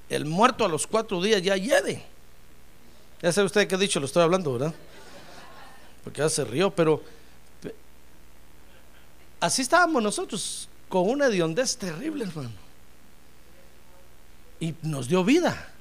[0.09, 2.03] El muerto a los cuatro días ya hiede.
[3.21, 4.73] Ya sabe usted qué dicho lo estoy hablando, ¿verdad?
[6.03, 7.03] Porque ya se rió, pero
[9.39, 12.69] así estábamos nosotros, con una hediondez terrible, hermano
[14.59, 15.71] y nos dio vida.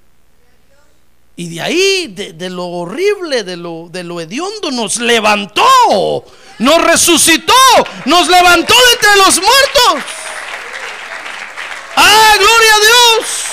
[1.36, 6.24] Y de ahí, de, lo horrible, de lo, de lo hediondo, nos levantó,
[6.58, 7.52] nos resucitó,
[8.06, 10.10] nos levantó de entre los muertos.
[11.94, 13.47] ¡Ah, gloria a Dios!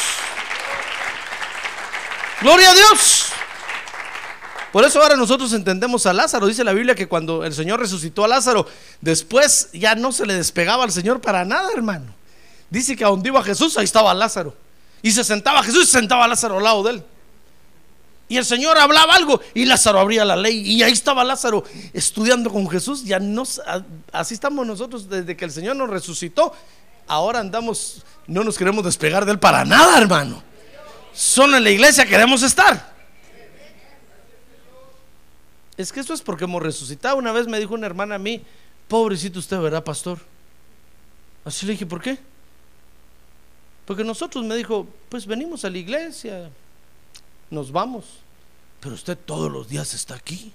[2.41, 3.27] ¡Gloria a Dios!
[4.71, 6.47] Por eso ahora nosotros entendemos a Lázaro.
[6.47, 8.67] Dice la Biblia que cuando el Señor resucitó a Lázaro,
[8.99, 12.13] después ya no se le despegaba al Señor para nada, hermano.
[12.69, 14.53] Dice que a donde iba Jesús, ahí estaba Lázaro.
[15.01, 17.03] Y se sentaba Jesús y se sentaba Lázaro al lado de él.
[18.27, 20.59] Y el Señor hablaba algo y Lázaro abría la ley.
[20.59, 23.05] Y ahí estaba Lázaro estudiando con Jesús.
[23.05, 23.43] Ya no,
[24.11, 26.51] así estamos nosotros desde que el Señor nos resucitó.
[27.07, 30.43] Ahora andamos, no nos queremos despegar de él para nada, hermano.
[31.15, 32.93] Solo en la iglesia queremos estar.
[35.77, 37.17] Es que esto es porque hemos resucitado.
[37.17, 38.43] Una vez me dijo una hermana a mí,
[38.87, 40.19] pobrecito usted, ¿verdad, pastor?
[41.45, 42.17] Así le dije, ¿por qué?
[43.85, 46.49] Porque nosotros me dijo, pues venimos a la iglesia,
[47.49, 48.05] nos vamos,
[48.79, 50.51] pero usted todos los días está aquí.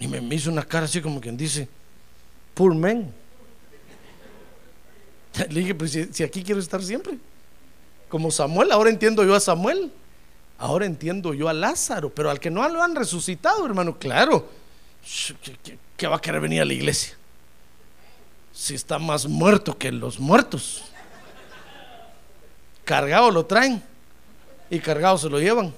[0.00, 1.68] Y me, hizo una cara así como quien dice,
[2.54, 3.12] poor man.
[5.50, 7.18] Le dije, pues si, aquí quiero estar siempre.
[8.08, 9.92] Como Samuel, ahora entiendo yo a Samuel.
[10.58, 14.48] Ahora entiendo yo a Lázaro, pero al que no lo han resucitado, hermano, claro.
[15.96, 17.16] ¿Qué, va a querer venir a la iglesia?
[18.52, 20.82] Si está más muerto que los muertos
[22.84, 23.82] cargado lo traen
[24.70, 25.74] y cargado se lo llevan.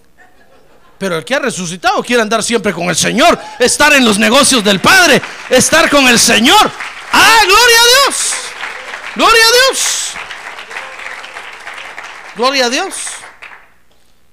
[0.97, 4.63] Pero el que ha resucitado quiere andar siempre con el Señor, estar en los negocios
[4.63, 6.71] del Padre, estar con el Señor.
[7.13, 8.33] ¡Ah, gloria a Dios!
[9.17, 10.30] ¡Gloria a Dios!
[12.41, 12.95] ¡Gloria a Dios!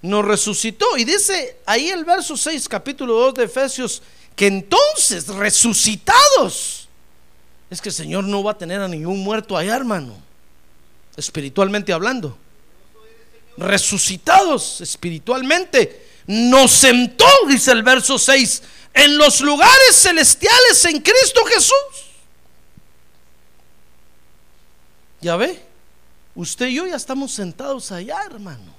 [0.02, 0.98] Nos resucitó.
[0.98, 4.02] Y dice ahí el verso 6, capítulo 2 de Efesios,
[4.34, 6.88] que entonces resucitados,
[7.70, 10.16] es que el Señor no va a tener a ningún muerto allá, hermano,
[11.18, 12.38] espiritualmente hablando
[13.58, 21.74] resucitados espiritualmente, nos sentó, dice el verso 6, en los lugares celestiales en Cristo Jesús.
[25.20, 25.67] Ya ve,
[26.38, 28.78] usted y yo ya estamos sentados allá, hermano.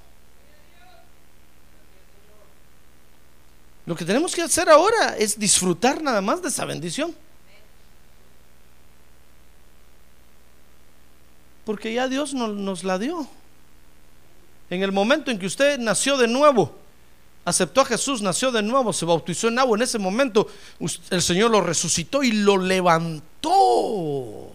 [3.85, 7.13] Lo que tenemos que hacer ahora es disfrutar nada más de esa bendición.
[11.65, 13.27] Porque ya Dios nos, la dio.
[14.69, 16.75] En el momento en que usted nació de nuevo,
[17.43, 20.47] aceptó a Jesús, nació de nuevo, se bautizó en agua, en ese momento
[21.09, 24.48] el Señor lo resucitó y lo levantó.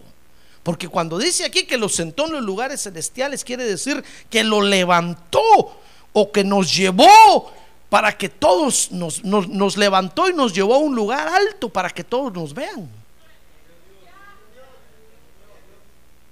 [0.65, 4.63] Porque cuando dice aquí que lo sentó en los lugares celestiales, quiere decir que lo
[4.63, 5.79] levantó
[6.11, 7.53] o que nos llevó
[7.87, 12.03] para que todos nos, nos, levantó y nos llevó a un lugar alto para que
[12.03, 12.89] todos nos vean.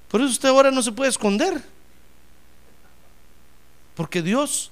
[0.10, 1.63] Por eso usted ahora no se puede esconder.
[3.93, 4.72] Porque Dios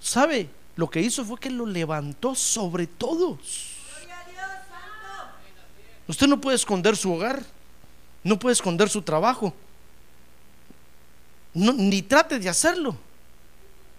[0.00, 3.38] sabe, lo que hizo fue que lo levantó sobre todos.
[6.08, 7.40] Usted no puede esconder su hogar,
[8.22, 9.54] no puede esconder su trabajo,
[11.54, 12.96] ni trate de hacerlo,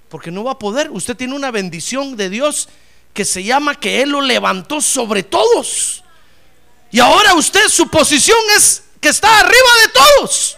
[0.10, 0.90] porque no va a poder.
[0.92, 2.70] Usted tiene una bendición de Dios
[3.14, 6.04] que se llama que Él lo levantó sobre todos.
[6.92, 10.58] Y ahora usted, su posición es que está arriba de todos.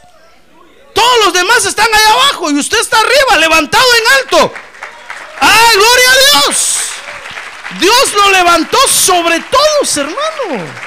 [0.94, 4.54] Todos los demás están allá abajo y usted está arriba, levantado en alto.
[5.42, 6.78] ¡Ah, gloria a Dios!
[7.80, 10.83] Dios lo levantó sobre todos, hermano.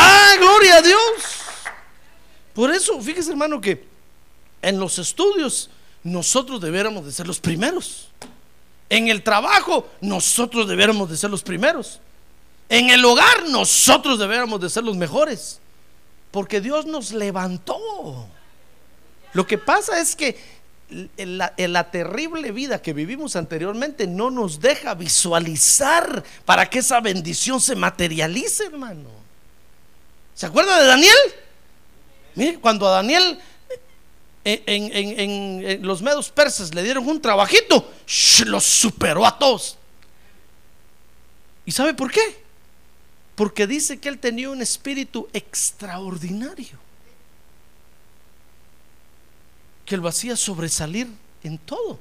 [0.00, 1.00] ¡Ah, gloria a Dios!
[2.54, 3.84] Por eso, fíjese, hermano, que
[4.62, 5.70] en los estudios
[6.04, 8.08] nosotros debiéramos de ser los primeros.
[8.88, 12.00] En el trabajo nosotros debiéramos de ser los primeros.
[12.68, 15.60] En el hogar nosotros debiéramos de ser los mejores.
[16.30, 18.28] Porque Dios nos levantó.
[19.32, 20.38] Lo que pasa es que
[21.16, 27.60] la, la, terrible vida que vivimos anteriormente no nos deja visualizar para que esa bendición
[27.60, 29.27] se materialice, hermano.
[30.38, 31.16] ¿Se acuerda de Daniel?
[32.36, 33.40] Mire, cuando a Daniel
[34.44, 37.92] eh, en, los medos persas le dieron un trabajito,
[38.46, 39.76] los superó a todos.
[41.66, 42.40] ¿Y sabe por qué?
[43.34, 46.78] Porque dice que él tenía un espíritu extraordinario.
[49.84, 51.08] Que lo hacía sobresalir
[51.42, 51.98] en todo.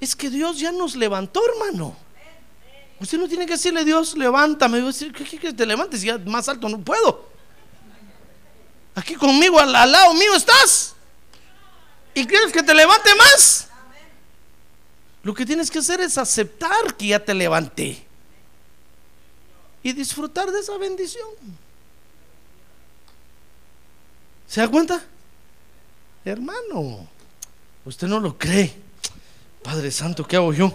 [0.00, 1.94] Es que Dios ya nos levantó, hermano.
[3.02, 4.80] Usted no tiene que decirle, Dios, levántame.
[4.80, 6.02] decir, ¿qué, que te levantes?
[6.02, 7.28] Ya más alto no puedo.
[8.94, 10.94] Aquí conmigo, al, lado mío estás.
[12.14, 13.66] ¿Y quieres que te levante más?
[15.24, 18.06] Lo que tienes que hacer es aceptar que ya te levanté.
[19.82, 21.28] Y disfrutar de esa bendición.
[24.46, 25.02] ¿Se da cuenta?
[26.24, 27.08] Hermano,
[27.84, 28.72] usted no lo cree.
[29.64, 30.72] Padre Santo, ¿qué hago yo?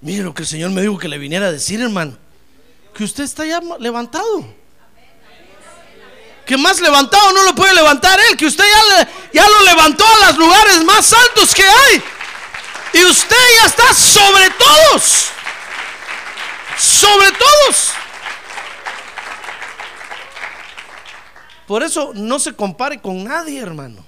[0.00, 2.16] Mire lo que el Señor me dijo que le viniera a decir, hermano.
[2.94, 4.46] Que usted está ya levantado.
[6.44, 8.36] Que más levantado no lo puede levantar Él.
[8.36, 8.64] Que usted
[9.32, 12.02] ya, lo levantó a los lugares más altos que hay.
[12.92, 15.26] Y usted ya está sobre todos.
[16.78, 17.90] Sobre todos.
[21.66, 24.04] Por eso no se compare con nadie, hermano.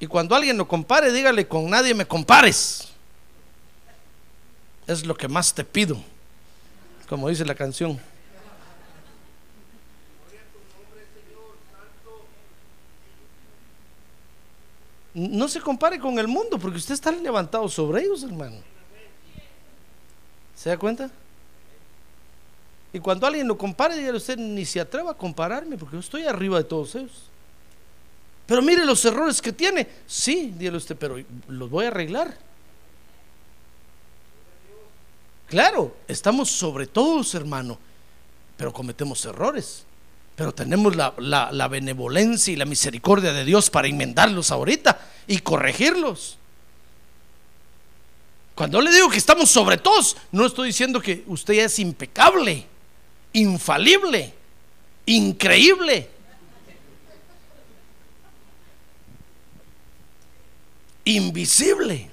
[0.00, 2.89] Y cuando alguien lo compare, dígale, con nadie me compares
[4.92, 5.96] es lo que más te pido,
[7.08, 7.98] como dice la canción.
[15.12, 18.56] No se compare con el mundo, porque usted está levantado sobre ellos, hermano.
[20.54, 21.10] ¿Se da cuenta?
[22.92, 26.24] Y cuando alguien lo compare, dígale usted, ni se atreva a compararme, porque yo estoy
[26.24, 27.24] arriba de todos ellos.
[28.46, 29.88] Pero mire los errores que tiene.
[30.06, 31.16] Sí, dígale usted, pero
[31.48, 32.49] los voy a arreglar.
[35.50, 37.76] Claro, estamos sobre todos, hermano,
[38.56, 39.84] pero cometemos errores.
[40.36, 46.38] Pero tenemos la, benevolencia y la misericordia de Dios para enmendarlos ahorita y corregirlos.
[48.54, 52.64] Cuando le digo que estamos sobre todos, no estoy diciendo que usted es impecable,
[53.32, 54.32] infalible,
[55.04, 56.08] increíble.
[61.06, 62.09] Invisible.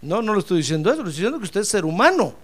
[0.00, 2.34] No, no lo estoy diciendo eso, estoy diciendo que usted es ser humano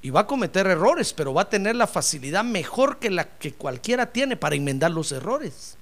[0.00, 3.52] y va a cometer errores, pero va a tener la facilidad mejor que la que
[3.52, 5.76] cualquiera tiene para enmendar los errores.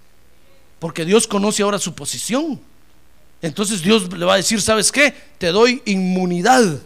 [0.79, 2.61] Porque Dios conoce ahora su posición.
[3.43, 5.15] Entonces Dios le va a decir, ¿sabes qué?
[5.39, 6.81] Te doy inmunidad.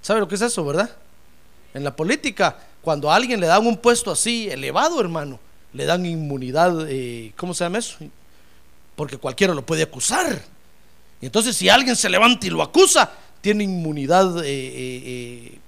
[0.00, 0.90] ¿Sabe lo que es eso, verdad?
[1.74, 5.38] En la política, cuando a alguien le dan un puesto así elevado, hermano,
[5.74, 7.98] le dan inmunidad, eh, ¿cómo se llama eso?
[8.96, 10.42] Porque cualquiera lo puede acusar.
[11.20, 13.10] Y entonces si alguien se levanta y lo acusa,
[13.40, 15.58] tiene inmunidad, eh, eh, eh,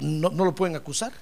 [0.00, 1.12] no, lo pueden acusar.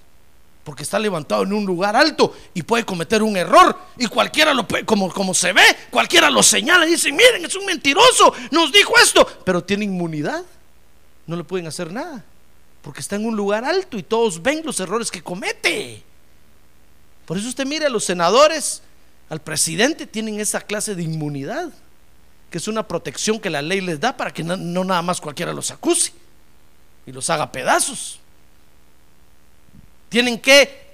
[0.63, 3.79] Porque está levantado en un lugar alto y puede cometer un error.
[3.99, 7.55] Y cualquiera lo puede, como, como se ve, cualquiera lo señala y dice, miren, es
[7.55, 9.27] un mentiroso, nos dijo esto.
[9.45, 10.45] Pero tiene inmunidad.
[11.27, 12.25] No le pueden hacer nada.
[12.83, 16.03] Porque está en un lugar alto y todos ven los errores que comete.
[17.27, 18.83] Por eso usted mire a los senadores,
[19.29, 21.73] al presidente, tienen esa clase de inmunidad
[22.51, 25.53] que es una protección que la ley les da para que no, nada más cualquiera
[25.53, 26.13] los acuse
[27.07, 28.21] y los haga pedazos.
[30.09, 30.87] Tienen que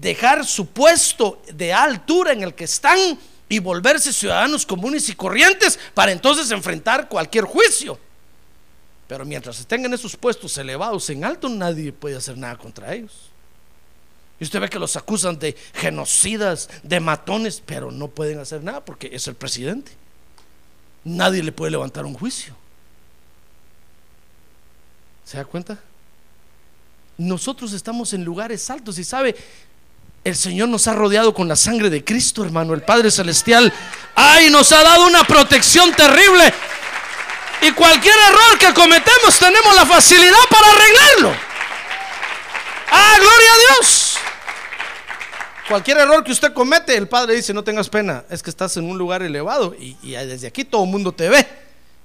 [0.00, 3.18] dejar su puesto de altura en el que están
[3.48, 7.98] y volverse ciudadanos comunes y corrientes para entonces enfrentar cualquier juicio.
[9.08, 13.30] Pero mientras estén en esos puestos elevados en alto, nadie puede hacer nada contra ellos.
[14.38, 18.84] Y usted ve que los acusan de genocidas, de matones, pero no pueden hacer nada
[18.84, 19.92] porque es el presidente
[21.06, 22.54] nadie le puede levantar un juicio.
[25.24, 25.78] ¿Se da cuenta?
[27.16, 29.34] Nosotros estamos en lugares altos y sabe,
[30.24, 33.72] el Señor nos ha rodeado con la sangre de Cristo, hermano, el Padre Celestial.
[34.16, 36.52] Ay, nos ha dado una protección terrible.
[37.62, 41.36] Y cualquier error que cometemos tenemos la facilidad para arreglarlo.
[42.90, 44.05] Ah, gloria a Dios.
[45.68, 48.88] Cualquier error que usted comete, el Padre dice, no tengas pena, es que estás en
[48.88, 51.46] un lugar elevado y, desde aquí todo el mundo te ve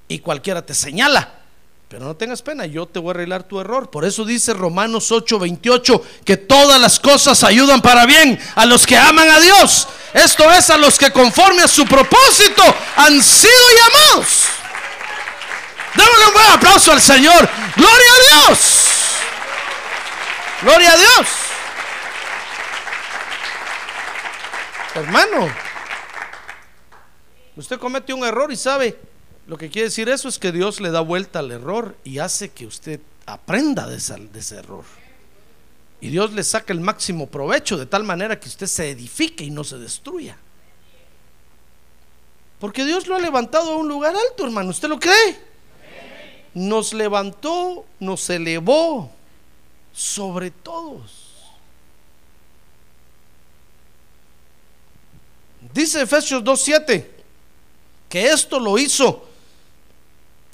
[0.07, 1.36] y cualquiera te señala.
[1.88, 3.91] Pero no tengas pena, yo te voy a arreglar tu error.
[3.91, 8.97] Por eso dice Romanos 8:28 que todas las cosas ayudan para bien a los que
[8.97, 9.88] aman a Dios.
[10.14, 12.64] Esto es a los que conforme a su propósito
[12.95, 14.45] han sido llamados.
[15.93, 17.49] Démosle un buen aplauso al Señor.
[17.76, 18.59] Gloria a Dios.
[20.62, 21.51] Gloria a Dios.
[24.94, 25.48] Hermano,
[27.56, 29.00] usted comete un error y sabe,
[29.48, 32.50] lo que quiere decir eso es que Dios le da vuelta al error y hace
[32.50, 34.84] que usted aprenda de de ese error.
[36.02, 39.52] Y Dios le saca el máximo provecho de tal manera que usted se edifique y
[39.52, 40.36] no se destruya.
[42.60, 44.72] Porque Dios lo ha levantado a un lugar alto, hermano.
[44.72, 45.39] ¿Usted lo cree?
[46.54, 49.12] Nos levantó, nos elevó
[49.94, 51.30] sobre todos.
[55.74, 57.05] Dice Efesios 2.7
[58.09, 59.26] que esto lo hizo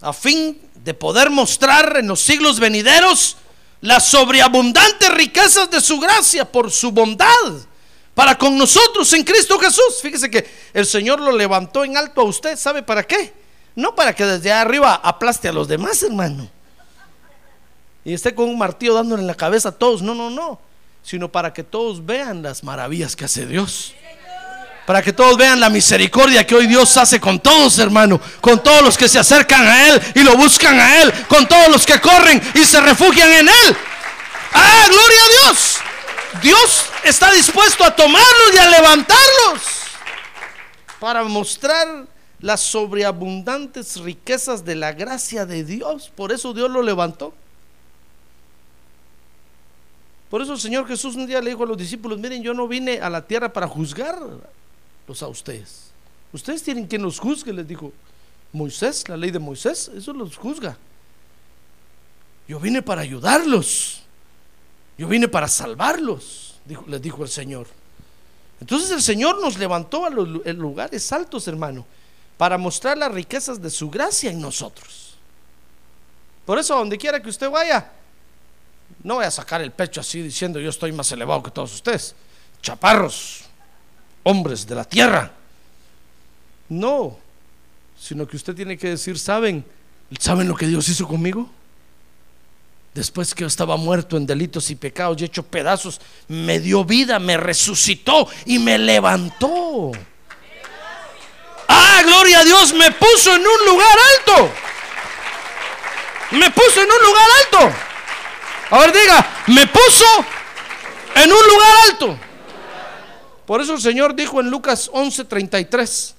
[0.01, 3.37] a fin de poder mostrar en los siglos venideros
[3.81, 7.27] las sobreabundantes riquezas de su gracia por su bondad
[8.13, 10.01] para con nosotros en Cristo Jesús.
[10.01, 13.33] Fíjese que el Señor lo levantó en alto a usted, ¿sabe para qué?
[13.75, 16.49] No para que desde arriba aplaste a los demás, hermano.
[18.05, 20.01] Y esté con un martillo dándole en la cabeza a todos.
[20.01, 20.59] No, no, no.
[21.03, 23.93] Sino para que todos vean las maravillas que hace Dios
[24.87, 28.81] para que todos vean la misericordia que hoy Dios hace con todos, hermano, con todos
[28.81, 31.99] los que se acercan a Él y lo buscan a Él, con todos los que
[31.99, 33.77] corren y se refugian en Él.
[34.53, 35.77] ¡Ah, gloria a Dios!
[36.41, 39.61] Dios está dispuesto a tomarlos y a levantarlos
[41.01, 42.05] para mostrar
[42.39, 46.13] las sobreabundantes riquezas de la gracia de Dios.
[46.15, 47.33] Por eso Dios lo levantó.
[50.29, 52.69] Por eso el Señor Jesús un día le dijo a los discípulos, miren, yo no
[52.69, 54.17] vine a la tierra para juzgar
[55.07, 55.91] los a ustedes.
[56.33, 57.91] Ustedes tienen quien los juzgue, les dijo
[58.51, 60.77] Moisés, la ley de Moisés, eso los juzga.
[62.47, 64.03] Yo vine para ayudarlos.
[64.97, 66.55] Yo vine para salvarlos,
[66.87, 67.67] les dijo el Señor.
[68.59, 71.85] Entonces el Señor nos levantó a los lugares altos, hermano,
[72.37, 75.15] para mostrar las riquezas de su gracia en nosotros.
[76.45, 77.91] Por eso, donde quiera que usted vaya,
[79.03, 82.15] no voy a sacar el pecho así diciendo yo estoy más elevado que todos ustedes.
[82.61, 83.43] Chaparros,
[84.27, 85.31] hombres de la tierra.
[86.69, 87.17] No,
[87.97, 89.63] sino que usted tiene que decir, ¿saben?
[90.19, 91.49] ¿Saben lo que Dios hizo conmigo?
[92.93, 97.19] Después que yo estaba muerto en delitos y pecados y hecho pedazos, me dio vida,
[97.19, 99.91] me resucitó y me levantó.
[101.69, 104.51] Ah, gloria a Dios, me puso en un lugar alto.
[106.31, 107.77] Me puso en un lugar alto.
[108.71, 110.05] A ver, diga, me puso
[111.15, 112.26] en un lugar alto.
[113.47, 116.13] Por eso el Señor dijo en Lucas 11:33.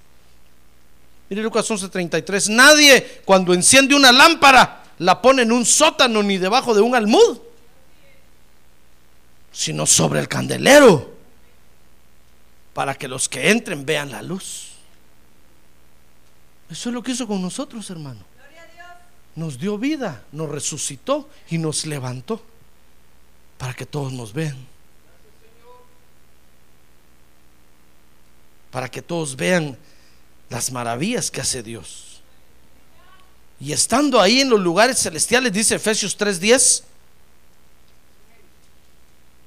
[1.29, 2.49] Mire Lucas 11:33.
[2.49, 7.39] Nadie cuando enciende una lámpara la pone en un sótano ni debajo de un almud,
[9.53, 11.14] sino sobre el candelero,
[12.72, 14.70] para que los que entren vean la luz.
[16.70, 18.20] Eso es lo que hizo con nosotros, hermano.
[19.37, 22.43] Nos dio vida, nos resucitó y nos levantó
[23.59, 24.57] para que todos nos vean.
[28.71, 29.77] Para que todos vean
[30.49, 32.21] las maravillas que hace Dios.
[33.61, 36.85] Y estando ahí en los lugares celestiales, dice Efesios 3:10.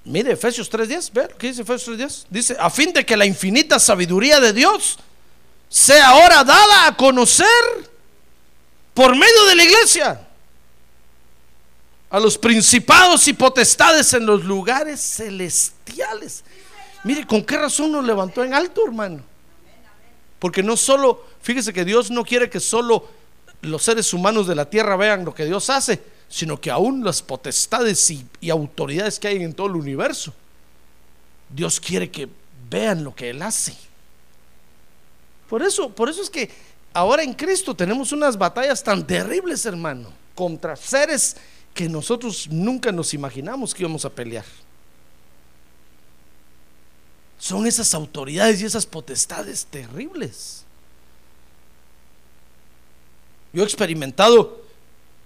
[0.04, 2.26] Mire, Efesios 3:10, ve lo que dice Efesios 3:10.
[2.30, 4.98] Dice, a fin de que la infinita sabiduría de Dios
[5.70, 7.48] sea ahora dada a conocer
[8.94, 10.28] por medio de la iglesia
[12.10, 16.44] a los principados y potestades en los lugares celestiales.
[17.04, 19.22] Mire, ¿con qué razón nos levantó en alto, hermano?
[20.39, 23.08] Porque no solo, fíjese que Dios no quiere que solo
[23.62, 27.22] los seres humanos de la tierra vean lo que Dios hace, sino que aún las
[27.22, 30.34] potestades y, autoridades que hay en todo el universo,
[31.49, 32.28] Dios quiere que
[32.70, 33.76] vean lo que Él hace.
[35.49, 36.49] Por eso, por eso es que
[36.93, 41.36] ahora en Cristo tenemos unas batallas tan terribles, hermano, contra seres
[41.74, 44.45] que nosotros nunca nos imaginamos que íbamos a pelear
[47.42, 50.64] son esas autoridades y esas potestades terribles.
[53.52, 54.62] Yo he experimentado,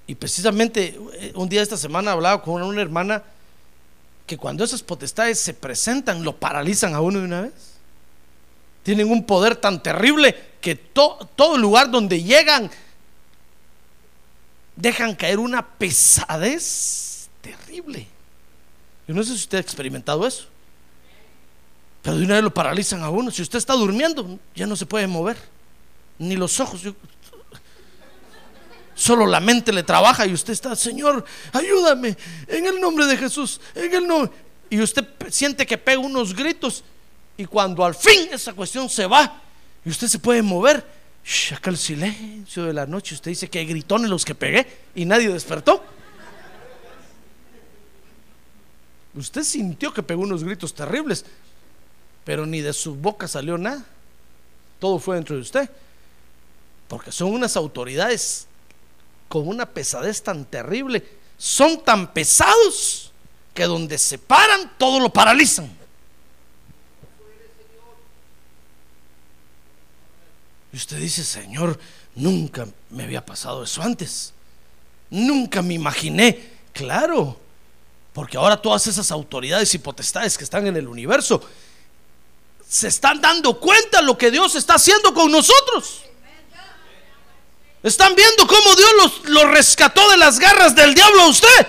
[0.08, 3.22] y precisamente eh, un día esta semana hablaba con una hermana,
[4.26, 7.54] que cuando esas potestades se presentan, lo paralizan a uno de una vez.
[8.84, 12.72] Tienen un poder tan terrible que todo lugar donde llegan
[14.78, 18.08] dejan caer una pesadez terrible.
[19.06, 20.55] Yo no sé si usted ha experimentado eso.
[22.06, 23.32] Pero de una vez lo paralizan a uno.
[23.32, 25.38] Si usted está durmiendo, ya no se puede mover.
[26.20, 26.82] Ni los ojos.
[28.94, 32.16] Solo la mente le trabaja y usted está, Señor, ayúdame.
[32.48, 33.60] En el nombre de Jesús.
[33.74, 34.32] En el.
[34.70, 36.84] Y usted siente que pega unos gritos.
[37.38, 39.42] Y cuando al fin esa cuestión se va
[39.84, 40.86] y usted se puede mover,
[41.26, 43.16] Shh, acá el silencio de la noche.
[43.16, 45.84] Usted dice que gritones los que pegué y nadie despertó.
[49.16, 51.26] Usted sintió que pegó unos gritos terribles,
[52.26, 53.86] pero ni de su boca salió nada.
[54.80, 55.70] Todo fue dentro de usted.
[56.88, 58.48] Porque son unas autoridades
[59.30, 61.08] con una pesadez tan terrible.
[61.38, 63.12] Son tan pesados
[63.54, 65.72] que donde se paran, todo lo paralizan.
[70.74, 71.80] Y usted dice, Señor,
[72.16, 74.34] nunca me había pasado eso antes.
[75.12, 76.54] Nunca me imaginé.
[76.74, 77.40] Claro,
[78.14, 81.42] porque ahora todas esas autoridades y potestades que están en el universo
[82.68, 86.02] se están dando cuenta lo que Dios está haciendo con nosotros.
[87.84, 91.68] Están viendo cómo Dios los, los rescató de las garras del diablo a usted.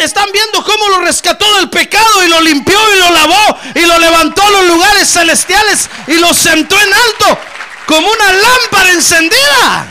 [0.00, 3.98] Están viendo cómo lo rescató del pecado y lo limpió y lo lavó y lo
[3.98, 7.38] levantó a los lugares celestiales y lo sentó en alto
[7.86, 9.88] como una lámpara encendida.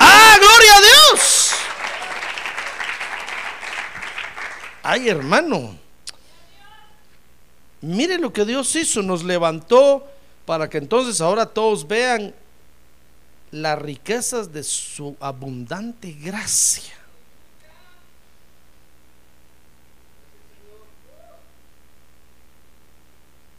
[0.00, 1.50] ¡Ah, gloria a Dios!
[4.82, 5.77] Ay, hermano.
[7.80, 10.06] Mire lo que Dios hizo, nos levantó
[10.44, 12.34] para que entonces ahora todos vean
[13.50, 16.94] las riquezas de su abundante gracia.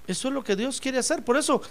[0.08, 1.24] Eso es lo que Dios quiere hacer.
[1.24, 1.62] Por eso,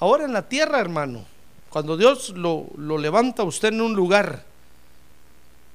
[0.00, 1.24] ahora en la tierra, hermano,
[1.70, 4.44] cuando Dios lo, lo levanta a usted en un lugar,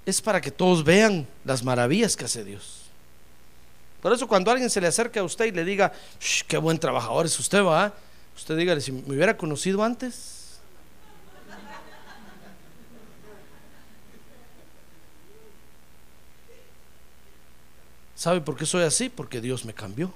[0.06, 2.79] es para que todos vean las maravillas que hace Dios.
[4.02, 6.80] Por eso cuando alguien se le acerca a usted y le diga, "Shh, qué buen
[6.80, 7.94] trabajador es usted, va,
[8.36, 10.38] usted dígale, si me hubiera conocido antes.
[18.16, 19.08] ¿Sabe por qué soy así?
[19.08, 20.14] Porque Dios me cambió.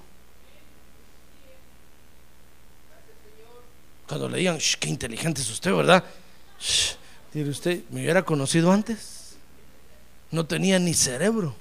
[4.06, 6.04] Cuando le digan, "Shh, qué inteligente es usted, ¿verdad?
[6.60, 6.96] Shh,
[7.48, 9.36] usted, ¿me hubiera conocido antes?
[10.30, 11.56] No tenía ni cerebro.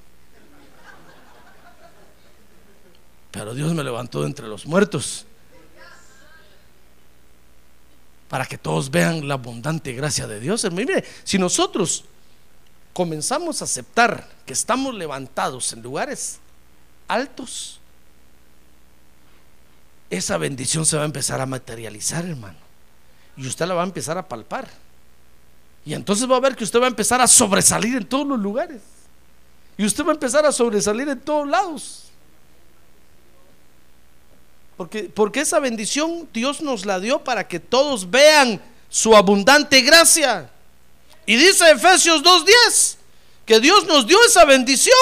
[3.33, 5.25] Pero Dios me levantó de entre los muertos.
[8.29, 10.63] Para que todos vean la abundante gracia de Dios.
[10.63, 12.05] Hermano, Mire, si nosotros
[12.93, 16.37] comenzamos a aceptar que estamos levantados en lugares
[17.07, 17.79] altos,
[20.11, 22.59] esa bendición se va a empezar a materializar, hermano.
[23.35, 24.69] Y usted la va a empezar a palpar.
[25.85, 28.39] Y entonces va a ver que usted va a empezar a sobresalir en todos los
[28.39, 28.83] lugares.
[29.75, 32.02] Y usted va a empezar a sobresalir en todos lados.
[35.13, 40.49] Porque, esa bendición Dios nos la dio para que todos vean su abundante gracia.
[41.25, 42.97] Y dice Efesios 2.10
[43.45, 44.97] que Dios nos dio esa bendición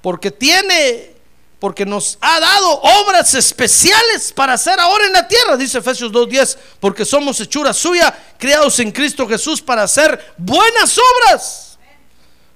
[0.00, 1.14] porque tiene,
[1.58, 6.56] porque nos ha dado obras especiales para hacer ahora en la tierra, dice Efesios 2.10,
[6.78, 11.78] porque somos hechura suya, creados en Cristo Jesús para hacer buenas obras,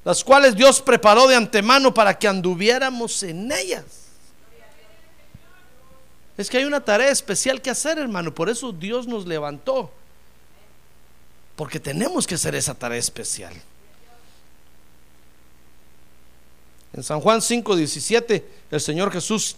[0.04, 4.03] las cuales Dios preparó de antemano para que anduviéramos en ellas.
[6.36, 8.34] Es que hay una tarea especial que hacer, hermano.
[8.34, 9.90] Por eso Dios nos levantó.
[11.56, 13.54] Porque tenemos que hacer esa tarea especial.
[16.92, 19.56] En San Juan 5, 17, el Señor Jesús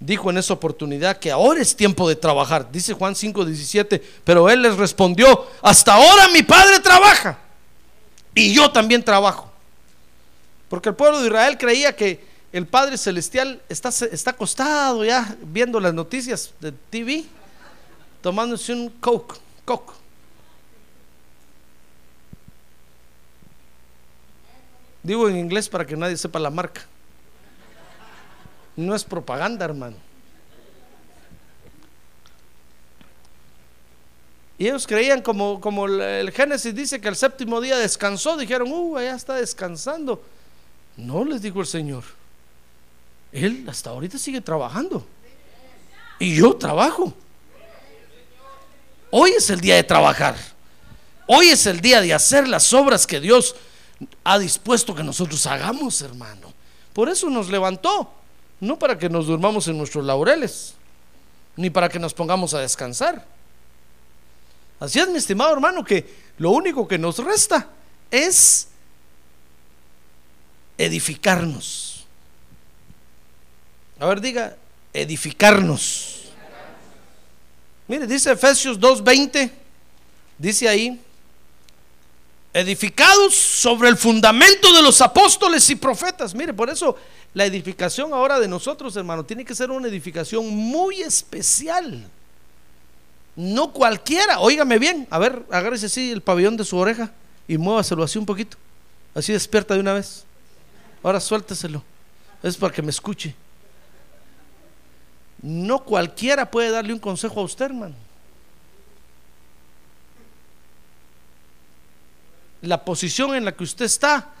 [0.00, 2.70] dijo en esa oportunidad que ahora es tiempo de trabajar.
[2.70, 7.38] Dice Juan 5, 17, pero Él les respondió, hasta ahora mi Padre trabaja
[8.34, 9.50] y yo también trabajo.
[10.68, 15.78] Porque el pueblo de Israel creía que el Padre Celestial está, está acostado ya viendo
[15.80, 17.24] las noticias de TV,
[18.22, 19.92] tomándose un coke, coke.
[25.02, 26.82] Digo en inglés para que nadie sepa la marca.
[28.76, 29.96] No es propaganda, hermano.
[34.58, 38.70] Y ellos creían como, como el- el Génesis dice que el séptimo día descansó, dijeron,
[38.72, 40.22] uh, allá está descansando.
[40.96, 42.02] No, les dijo el Señor.
[43.32, 45.06] Él hasta ahorita sigue trabajando.
[46.18, 47.12] Y yo trabajo.
[49.10, 50.36] Hoy es el día de trabajar.
[51.26, 53.54] Hoy es el día de hacer las obras que Dios
[54.24, 56.52] ha dispuesto que nosotros hagamos, hermano.
[56.92, 58.10] Por eso nos levantó.
[58.60, 60.74] No para que nos durmamos en nuestros laureles,
[61.54, 63.24] ni para que nos pongamos a descansar.
[64.80, 67.68] Así es, mi estimado hermano, que lo único que nos resta
[68.10, 68.68] es
[70.76, 71.87] edificarnos.
[73.98, 74.56] A ver, diga,
[74.92, 76.14] edificarnos.
[77.86, 79.50] Mire, dice Efesios 2:20,
[80.36, 81.00] dice ahí,
[82.52, 86.34] edificados sobre el fundamento de los apóstoles y profetas.
[86.34, 86.96] Mire, por eso
[87.34, 92.06] la edificación ahora de nosotros, hermano, tiene que ser una edificación muy especial.
[93.36, 97.12] No cualquiera, óigame bien, a ver, agárrese así el pabellón de su oreja
[97.46, 98.56] y muévaselo así un poquito.
[99.14, 100.24] Así despierta de una vez.
[101.02, 101.82] Ahora suélteselo.
[102.42, 103.34] Es para que me escuche.
[105.42, 107.94] No cualquiera puede darle un consejo a usted, hermano.
[112.62, 114.32] La posición en la que usted está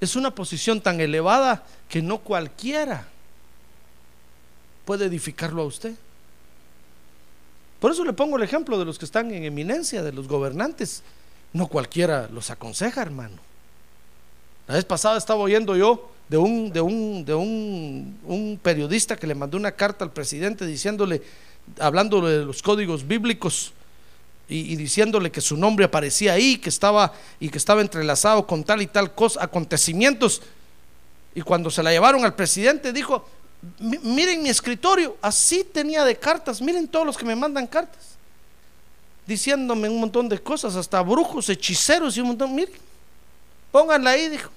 [0.00, 3.08] es una posición tan elevada que no cualquiera
[4.84, 5.94] puede edificarlo a usted.
[7.80, 11.02] Por eso le pongo el ejemplo de los que están en eminencia, de los gobernantes.
[11.52, 13.36] No cualquiera los aconseja, hermano.
[14.66, 19.26] La vez pasada estaba oyendo yo de un, de un, de un, un periodista que
[19.26, 21.22] le mandó una carta al presidente diciéndole,
[21.78, 23.72] hablando de los códigos bíblicos
[24.48, 28.82] y, diciéndole que su nombre aparecía ahí, que estaba y que estaba entrelazado con tal
[28.82, 30.42] y tal acontecimientos.
[31.34, 33.26] Y cuando se la llevaron al presidente dijo,
[33.78, 38.16] miren mi escritorio, así tenía de cartas, miren todos los que me mandan cartas,
[39.26, 42.74] diciéndome un montón de cosas, hasta brujos, hechiceros y un montón, miren,
[43.72, 44.50] pónganla ahí, dijo.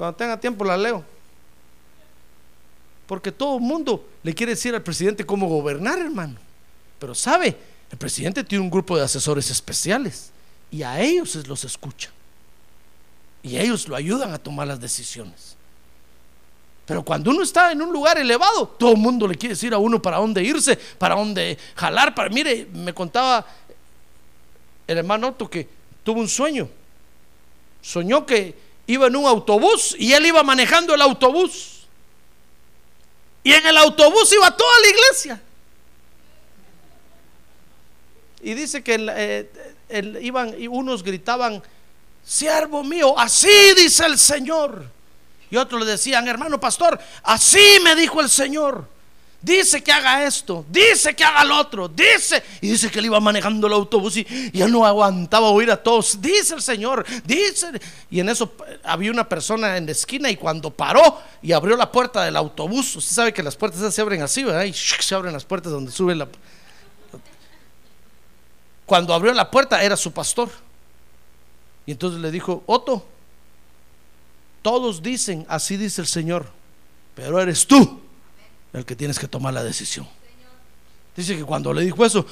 [0.00, 1.04] Cuando tenga tiempo la leo.
[3.06, 6.38] Porque todo el mundo le quiere decir al presidente cómo gobernar, hermano.
[6.98, 7.54] Pero sabe,
[7.92, 10.30] el presidente tiene un grupo de asesores especiales
[10.70, 12.08] y a ellos los escucha.
[13.42, 15.54] Y ellos lo ayudan a tomar las decisiones.
[16.86, 19.78] Pero cuando uno está en un lugar elevado, todo el mundo le quiere decir a
[19.78, 22.14] uno para dónde irse, para dónde jalar.
[22.14, 23.46] Para, mire, me contaba
[24.86, 25.68] el hermano Otto que
[26.02, 26.70] tuvo un sueño.
[27.82, 31.86] Soñó que iba en un autobús y él iba manejando el autobús.
[33.42, 35.42] Y en el autobús iba toda la iglesia.
[38.42, 41.62] Y dice que eh, iban y unos gritaban,
[42.24, 44.84] siervo mío, así dice el Señor.
[45.50, 48.88] Y otros le decían, hermano pastor, así me dijo el Señor.
[49.42, 52.42] Dice que haga esto, dice que haga lo otro, dice.
[52.60, 56.20] Y dice que él iba manejando el autobús y ya no aguantaba oír a todos.
[56.20, 57.68] Dice el Señor, dice.
[58.10, 58.52] Y en eso
[58.84, 62.94] había una persona en la esquina y cuando paró y abrió la puerta del autobús,
[62.96, 64.70] usted sabe que las puertas se abren así, ¿verdad?
[64.74, 66.28] Se abren las puertas donde sube la...
[68.84, 70.50] Cuando abrió la puerta era su pastor.
[71.86, 73.06] Y entonces le dijo, Otto,
[74.60, 76.46] todos dicen, así dice el Señor,
[77.14, 78.02] pero eres tú
[78.72, 80.06] el que tienes que tomar la decisión.
[81.16, 82.24] Dice que cuando le dijo eso,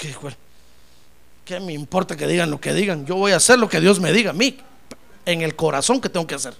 [0.00, 0.14] ¿qué,
[1.44, 3.06] ¿qué me importa que digan lo que digan?
[3.06, 4.58] Yo voy a hacer lo que Dios me diga a mí,
[5.26, 6.54] en el corazón que tengo que hacer.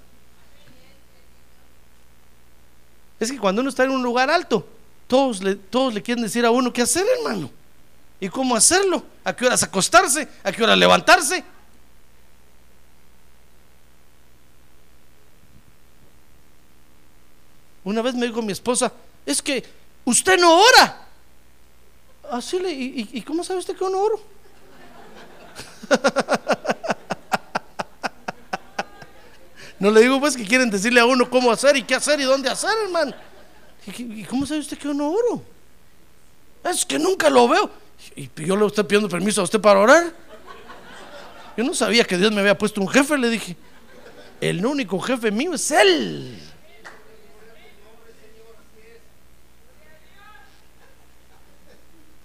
[3.19, 4.67] Es que cuando uno está en un lugar alto,
[5.07, 7.51] todos le, todos le quieren decir a uno qué hacer, hermano.
[8.21, 9.05] ¿Y cómo hacerlo?
[9.25, 10.29] ¿A qué horas acostarse?
[10.45, 11.45] ¿A qué horas levantarse?
[17.85, 18.93] Una vez me dijo mi esposa,
[19.27, 19.65] es que
[20.05, 21.07] usted no ora.
[22.31, 24.21] Así le, ¿y, y cómo sabe usted que yo no oro?
[29.83, 32.23] No le digo pues que quieren decirle a uno cómo hacer y qué hacer y
[32.23, 33.13] dónde hacer, hermano.
[33.99, 35.43] ¿Y cómo sabe usted que yo no oro?
[36.71, 37.69] Es que nunca lo veo.
[38.15, 40.13] Y yo le estoy pidiendo permiso a usted para orar.
[41.57, 43.57] Yo no sabía que Dios me había puesto un jefe, le dije.
[44.41, 46.39] El único jefe mío es Él.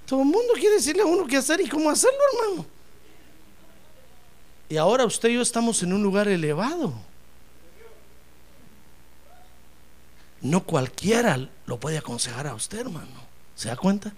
[0.08, 2.66] Todo el mundo quiere decirle a uno qué hacer y cómo hacerlo, hermano.
[4.70, 6.94] Y ahora usted y yo estamos en un lugar elevado.
[10.42, 13.28] No cualquiera lo puede aconsejar a usted, hermano.
[13.56, 14.14] ¿Se da cuenta?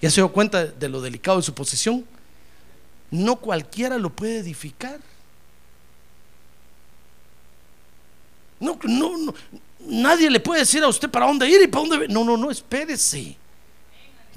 [0.00, 2.06] ¿Ya se dio cuenta de lo delicado de su posición?
[3.10, 4.98] No cualquiera lo puede edificar.
[8.60, 9.34] No, no, no,
[9.80, 12.08] nadie le puede decir a usted para dónde ir y para dónde.
[12.08, 13.36] No, no, no, espérese.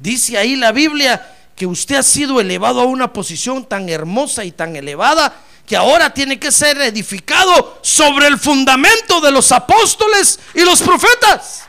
[0.02, 4.52] Dice ahí la Biblia que usted ha sido elevado a una posición tan hermosa y
[4.52, 5.32] tan elevada
[5.66, 11.66] que ahora tiene que ser edificado sobre el fundamento de los apóstoles y los profetas,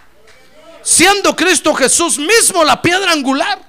[0.80, 3.60] siendo Cristo Jesús mismo la piedra angular.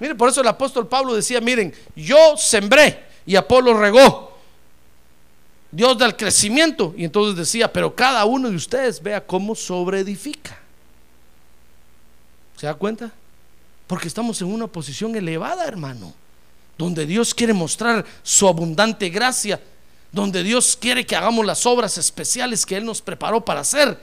[0.00, 4.34] Mire, por eso el apóstol Pablo decía, miren, yo sembré y Apolo regó.
[5.70, 6.94] Dios da el crecimiento.
[6.96, 10.58] Y entonces decía, pero cada uno de ustedes vea cómo sobreedifica.
[12.56, 13.12] ¿Se da cuenta?
[13.86, 16.12] Porque estamos en una posición elevada, hermano,
[16.76, 19.60] donde Dios quiere mostrar su abundante gracia,
[20.10, 23.98] donde Dios quiere que hagamos las obras especiales que Él nos preparó para hacer.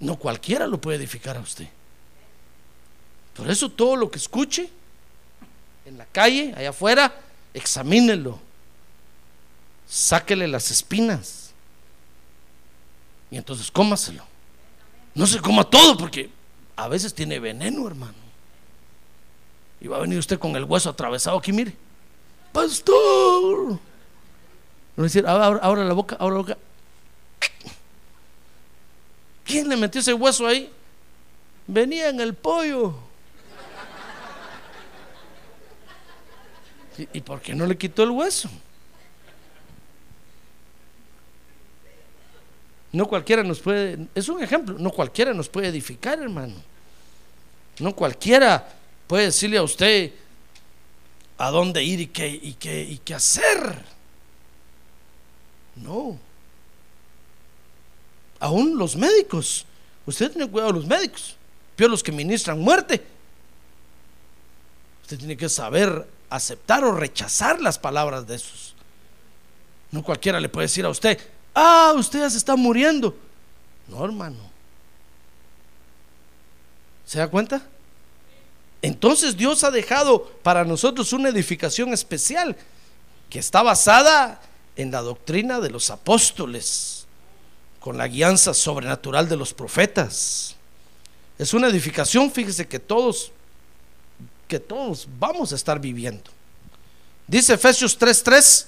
[0.00, 1.68] No cualquiera lo puede edificar a usted.
[3.34, 4.70] Por eso todo lo que escuche
[5.84, 7.14] en la calle, allá afuera,
[7.52, 8.38] examínelo.
[9.88, 11.50] Sáquele las espinas.
[13.30, 14.24] Y entonces cómaselo.
[15.16, 16.30] No se coma todo porque
[16.76, 18.12] a veces tiene veneno, hermano.
[19.80, 21.74] Y va a venir usted con el hueso atravesado aquí, mire.
[22.52, 23.78] Pastor.
[24.94, 26.58] No decir, ahora, la boca, ahora la boca.
[29.44, 30.70] ¿Quién le metió ese hueso ahí?
[31.66, 32.94] Venía en el pollo.
[36.98, 38.50] ¿Y, y por qué no le quitó el hueso?
[42.96, 46.54] No cualquiera nos puede, es un ejemplo, no cualquiera nos puede edificar, hermano.
[47.78, 48.66] No cualquiera
[49.06, 50.14] puede decirle a usted
[51.36, 53.84] a dónde ir y qué, y qué, y qué hacer.
[55.74, 56.18] No.
[58.40, 59.66] Aún los médicos.
[60.06, 61.36] Usted tiene cuidado de los médicos.
[61.76, 63.04] Peor los que ministran muerte.
[65.02, 68.74] Usted tiene que saber aceptar o rechazar las palabras de esos.
[69.90, 73.16] No cualquiera le puede decir a usted, ah, usted ya se está muriendo.
[73.88, 74.36] No, hermano.
[77.04, 77.62] ¿Se da cuenta?
[78.82, 82.56] Entonces Dios ha dejado para nosotros una edificación especial
[83.30, 84.40] que está basada
[84.76, 87.06] en la doctrina de los apóstoles,
[87.80, 90.56] con la guianza sobrenatural de los profetas.
[91.38, 93.32] Es una edificación, fíjese que todos
[94.48, 96.30] que todos vamos a estar viviendo.
[97.26, 98.66] Dice Efesios 3:3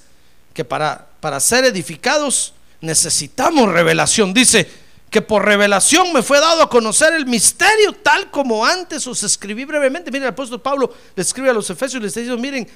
[0.53, 4.33] que para, para ser edificados necesitamos revelación.
[4.33, 4.68] Dice
[5.11, 9.64] que por revelación me fue dado a conocer el misterio tal como antes os escribí
[9.64, 10.11] brevemente.
[10.11, 12.68] Miren, el apóstol Pablo le escribe a los Efesios y les dice, miren,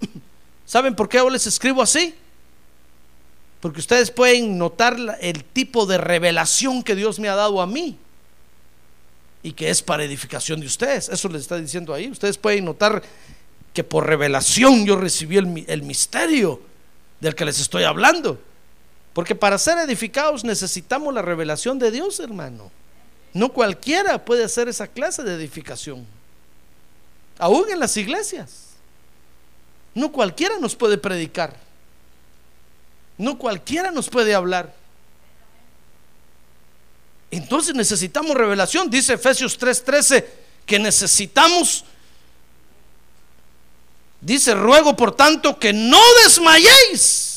[0.66, 2.14] ¿saben por qué yo les escribo así?
[3.60, 7.98] Porque ustedes pueden notar el tipo de revelación que Dios me ha dado a mí
[9.42, 11.08] y que es para edificación de ustedes.
[11.08, 12.10] Eso les está diciendo ahí.
[12.10, 13.02] Ustedes pueden notar
[13.72, 16.60] que por revelación yo recibí el, el misterio
[17.20, 18.40] del que les estoy hablando.
[19.12, 22.70] Porque para ser edificados necesitamos la revelación de Dios, hermano.
[23.32, 26.06] No cualquiera puede hacer esa clase de edificación.
[27.38, 28.68] Aún en las iglesias.
[29.94, 31.56] No cualquiera nos puede predicar.
[33.16, 34.74] No cualquiera nos puede hablar.
[37.30, 38.88] Entonces necesitamos revelación.
[38.88, 40.24] Dice Efesios 3:13
[40.64, 41.84] que necesitamos.
[44.20, 47.27] Dice, ruego por tanto que no desmayéis.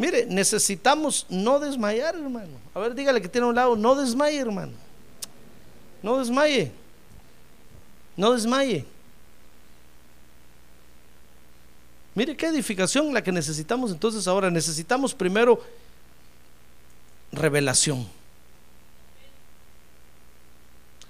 [0.00, 2.56] Mire, necesitamos no desmayar, hermano.
[2.72, 4.72] A ver, dígale que tiene a un lado, no desmaye, hermano.
[6.02, 6.72] No desmaye.
[8.16, 8.86] No desmaye.
[12.14, 14.50] Mire qué edificación la que necesitamos entonces ahora.
[14.50, 15.62] Necesitamos primero
[17.30, 18.08] revelación.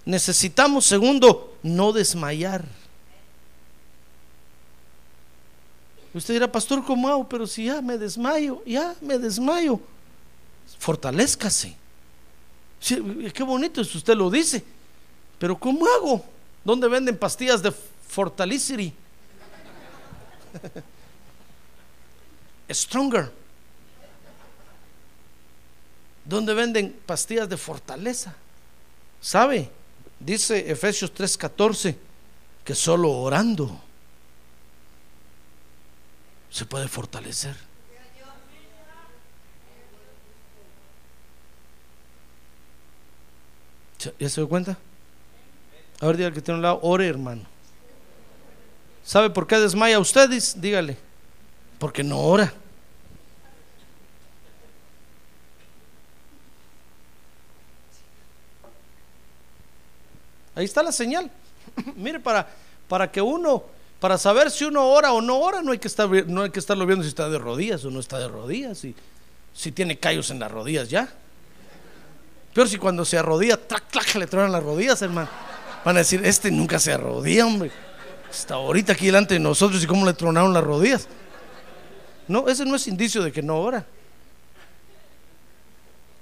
[0.04, 2.64] Necesitamos, segundo, no desmayar.
[6.12, 7.28] Usted dirá, pastor, ¿cómo hago?
[7.28, 9.80] Pero si ya me desmayo, ya me desmayo.
[10.78, 11.76] Fortalezcase.
[12.80, 14.64] qué bonito si usted lo dice.
[15.38, 16.24] Pero ¿cómo hago?
[16.64, 17.72] ¿Dónde venden pastillas de
[18.08, 18.92] Fortalicity?
[22.70, 23.32] Stronger.
[26.24, 28.34] ¿Dónde venden pastillas de fortaleza?
[29.20, 29.70] ¿Sabe?
[30.18, 31.96] Dice Efesios 3:14
[32.64, 33.80] que solo orando
[36.50, 37.56] se puede fortalecer.
[44.18, 44.78] ¿Ya se dio cuenta?
[46.00, 47.42] A ver, dígale que tiene un lado, ore hermano.
[49.04, 50.30] ¿Sabe por qué desmaya usted?
[50.56, 50.96] Dígale,
[51.78, 52.52] porque no ora.
[60.54, 61.30] Ahí está la señal.
[61.96, 62.48] Mire, para,
[62.88, 63.64] para que uno,
[64.00, 66.08] para saber si uno ora o no ora, no hay que estar,
[66.54, 68.94] estarlo viendo si está de rodillas o no está de rodillas, y
[69.54, 71.08] si tiene callos en las rodillas ya.
[72.54, 75.28] Peor si cuando se arrodilla, trac, le tronan las rodillas, hermano.
[75.84, 77.70] Van a decir, este nunca se arrodilla, hombre.
[78.30, 81.06] Está ahorita aquí delante de nosotros y cómo le tronaron las rodillas.
[82.26, 83.86] No, ese no es indicio de que no ora.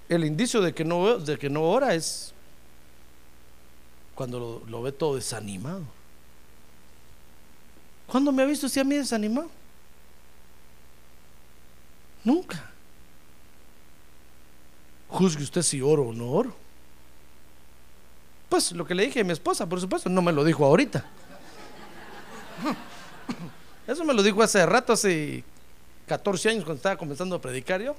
[0.08, 2.32] El indicio de que no ora es
[4.18, 5.84] cuando lo, ve todo desanimado.
[8.08, 9.50] ¿Cuándo me ha visto usted a mí desanimado?
[12.24, 12.70] Nunca.
[15.08, 16.54] Juzgue usted si oro o no oro.
[18.48, 21.04] Pues lo que le dije a mi esposa, por supuesto, no me lo dijo ahorita.
[23.86, 25.44] Eso me lo dijo hace rato, hace
[26.06, 27.94] 14 años, cuando estaba comenzando a predicar yo.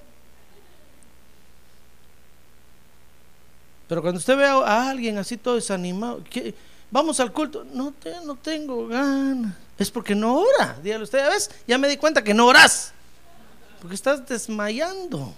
[3.88, 6.24] Pero cuando usted ve a alguien así todo desanimado,
[6.90, 7.94] vamos al culto, no,
[8.26, 9.69] no tengo ganas.
[9.80, 10.78] Es porque no ora.
[10.84, 12.92] Dígale usted, ves, ya me di cuenta que no oras.
[13.80, 15.34] Porque estás desmayando,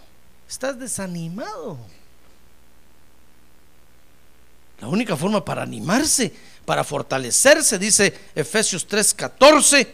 [0.50, 1.78] estás desanimado.
[4.80, 6.34] La única forma para animarse,
[6.66, 9.88] para fortalecerse, dice Efesios 3:14.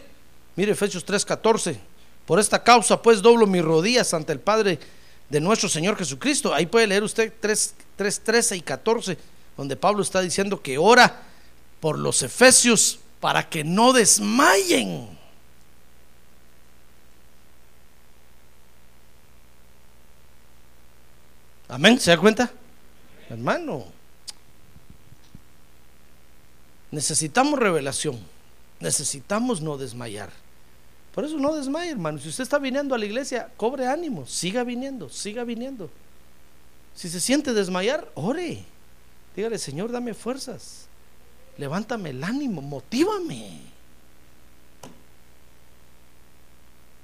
[0.56, 1.78] Mire Efesios 3:14.
[2.24, 4.78] Por esta causa pues doblo mis rodillas ante el Padre
[5.28, 6.54] de nuestro Señor Jesucristo.
[6.54, 9.18] Ahí puede leer usted 3, 3 13 y 14,
[9.58, 11.22] donde Pablo está diciendo que ora
[11.80, 15.08] por los efesios para que no desmayen.
[21.68, 22.50] Amén, ¿se da cuenta?
[23.28, 23.84] Hermano,
[26.90, 28.18] necesitamos revelación,
[28.80, 30.30] necesitamos no desmayar.
[31.14, 32.18] Por eso no desmaye, hermano.
[32.18, 35.90] Si usted está viniendo a la iglesia, cobre ánimo, siga viniendo, siga viniendo.
[36.94, 38.64] Si se siente desmayar, ore.
[39.36, 40.86] Dígale, Señor, dame fuerzas.
[41.58, 43.60] Levántame el ánimo, motívame.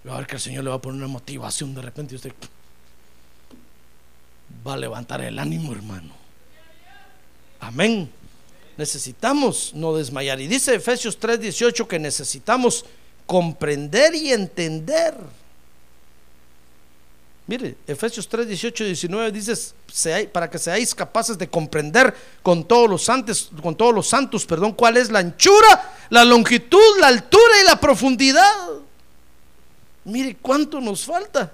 [0.07, 2.17] Va a ver que el Señor le va a poner una motivación de repente y
[2.17, 2.33] usted
[4.67, 6.15] va a levantar el ánimo, hermano.
[7.61, 8.11] Amén.
[8.77, 10.41] Necesitamos no desmayar.
[10.41, 12.85] Y dice Efesios 3:18 que necesitamos
[13.27, 15.15] comprender y entender.
[17.47, 19.55] Mire, Efesios 3, 18 y 19 dice,
[20.33, 24.73] para que seáis capaces de comprender con todos los santos, con todos los santos, perdón,
[24.73, 28.55] cuál es la anchura, la longitud, la altura y la profundidad.
[30.05, 31.53] Mire cuánto nos falta.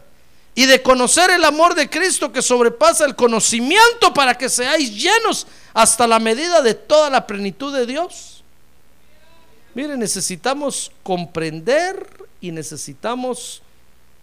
[0.55, 5.47] Y de conocer el amor de Cristo que sobrepasa el conocimiento para que seáis llenos
[5.75, 8.45] hasta la medida de toda la plenitud de Dios.
[9.75, 13.63] Mire, necesitamos comprender y necesitamos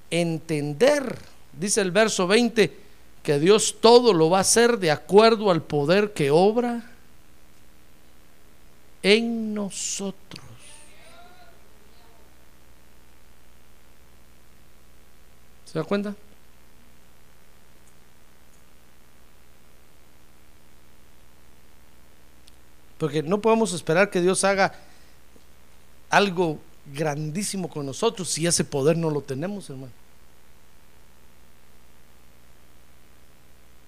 [0.10, 1.18] entender.
[1.60, 2.78] Dice el verso 20
[3.24, 6.84] que Dios todo lo va a hacer de acuerdo al poder que obra
[9.02, 10.46] en nosotros.
[15.66, 16.16] ¿Se da cuenta?
[22.98, 24.74] Porque no podemos esperar que Dios haga
[26.10, 26.60] algo
[26.94, 30.07] grandísimo con nosotros si ese poder no lo tenemos, hermano.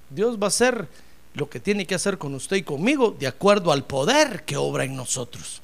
[0.10, 0.88] Dios va a hacer
[1.34, 4.84] lo que tiene que hacer con usted y conmigo de acuerdo al poder que obra
[4.84, 5.62] en nosotros.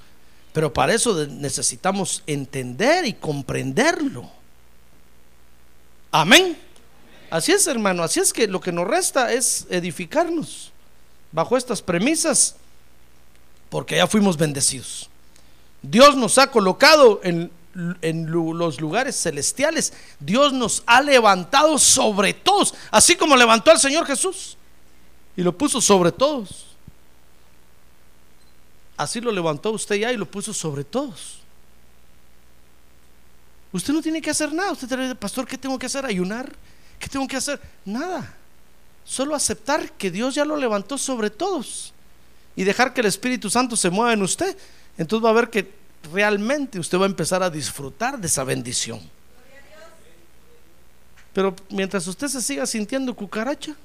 [0.54, 4.30] Pero para eso necesitamos entender y comprenderlo.
[6.12, 6.58] Amén.
[7.30, 8.04] Así es, hermano.
[8.04, 10.72] Así es que lo que nos resta es edificarnos
[11.32, 12.56] bajo estas premisas,
[13.70, 15.10] porque ya fuimos bendecidos.
[15.82, 19.94] Dios nos ha colocado en, los lugares celestiales.
[20.20, 24.58] Dios nos ha levantado sobre todos, así como levantó al Señor Jesús
[25.36, 26.68] y lo puso sobre todos.
[28.98, 31.40] Así lo levantó usted ya y lo puso sobre todos.
[33.74, 34.72] Usted no tiene que hacer nada.
[34.72, 36.06] Usted dice, pastor, ¿qué tengo que hacer?
[36.06, 36.56] ¿Ayunar?
[36.98, 37.60] ¿Qué tengo que hacer?
[37.84, 38.34] Nada.
[39.04, 41.94] Solo aceptar que Dios ya lo levantó sobre todos
[42.56, 44.58] y dejar que el Espíritu Santo se mueva en usted
[44.98, 45.72] entonces va a ver que
[46.12, 49.00] realmente usted va a empezar a disfrutar de esa bendición.
[51.34, 53.76] Pero mientras usted se siga sintiendo cucaracha,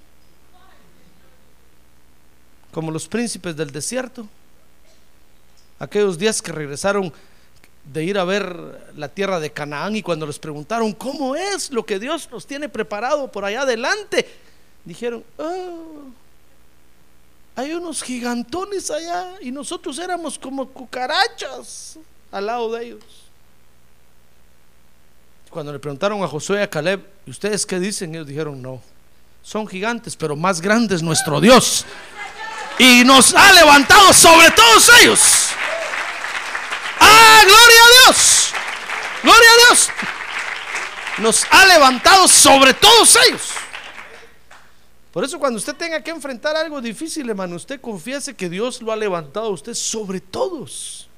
[2.71, 4.29] como los príncipes del desierto,
[5.81, 7.13] aquellos días que regresaron
[7.93, 11.85] de ir a ver la tierra de Canaán y cuando les preguntaron cómo es lo
[11.85, 14.29] que Dios nos tiene preparado por allá adelante,
[14.85, 16.05] dijeron, oh,
[17.57, 21.99] hay unos gigantones allá y nosotros éramos como cucarachas
[22.33, 23.05] al lado de ellos.
[25.51, 28.15] Cuando le preguntaron a Josué y a Caleb, ¿y ustedes qué dicen?
[28.15, 28.81] Ellos dijeron, no,
[29.43, 31.85] son gigantes, pero más grandes nuestro Dios.
[32.79, 35.49] Y nos ha levantado sobre todos ellos.
[37.01, 38.53] ¡Ah, gloria a Dios!
[39.23, 39.89] ¡Gloria a Dios!
[41.19, 43.51] Nos ha levantado sobre todos ellos.
[45.13, 48.93] Por eso cuando usted tenga que enfrentar algo difícil, hermano, usted confiese que Dios lo
[48.93, 51.10] ha levantado a usted sobre todos.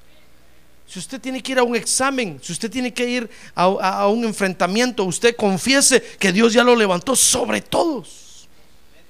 [0.93, 4.25] Si usted tiene que ir a un examen, si usted tiene que ir a, un
[4.25, 8.47] enfrentamiento, usted confiese que Dios ya lo levantó sobre todos.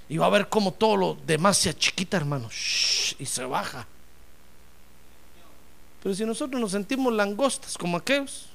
[0.07, 2.47] Y va a ver cómo todo lo demás se chiquita, hermano,
[3.19, 3.85] y se baja.
[6.01, 8.45] Pero si nosotros nos sentimos langostas como aquellos,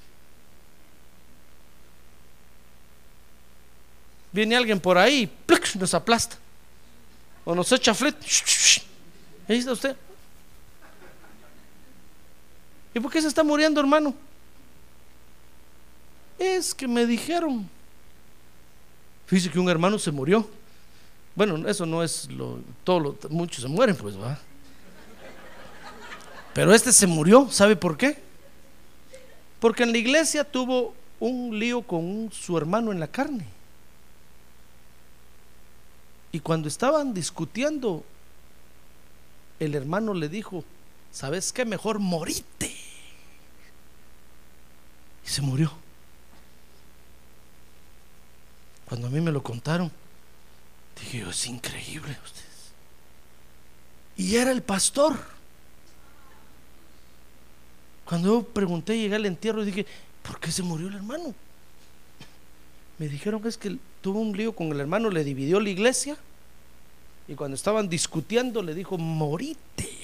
[4.33, 5.31] Viene alguien por ahí
[5.75, 6.39] y nos aplasta.
[7.45, 8.17] O nos echa flet.
[9.49, 9.97] Ahí está usted.
[12.99, 14.13] ¿Y por qué se está muriendo, hermano?
[16.37, 17.71] Es que me dijeron.
[19.27, 20.49] Fíjese que un hermano se murió.
[21.37, 22.59] Bueno, eso no es lo.
[22.83, 24.37] Todo muchos se mueren, pues, va.
[26.53, 28.19] Pero este se murió, ¿sabe por qué?
[29.61, 33.47] Porque en la iglesia tuvo un lío con su hermano en la carne.
[36.33, 38.03] Y cuando estaban discutiendo,
[39.61, 40.65] el hermano le dijo,
[41.13, 41.65] ¿sabes qué?
[41.65, 42.78] Mejor morite.
[45.29, 45.71] Y se murió.
[48.87, 49.93] Cuando a mí me lo contaron,
[50.99, 52.73] dije yo, es increíble ustedes.
[54.17, 55.19] Y era el pastor.
[58.07, 59.87] Cuando yo pregunté, llegué al entierro y dije,
[60.23, 61.35] ¿por qué se murió el hermano?
[62.97, 66.17] Me dijeron que es que tuvo un lío con el hermano, le dividió la iglesia
[67.29, 69.98] y cuando estaban discutiendo le dijo, morite.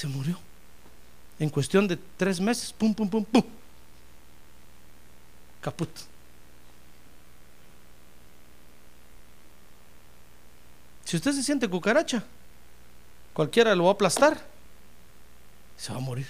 [0.00, 0.38] Se murió.
[1.38, 3.42] En cuestión de tres meses, pum, pum, pum, pum.
[5.60, 5.90] Caput.
[11.04, 12.24] Si usted se siente cucaracha,
[13.34, 14.42] cualquiera lo va a aplastar,
[15.76, 16.28] se va a morir.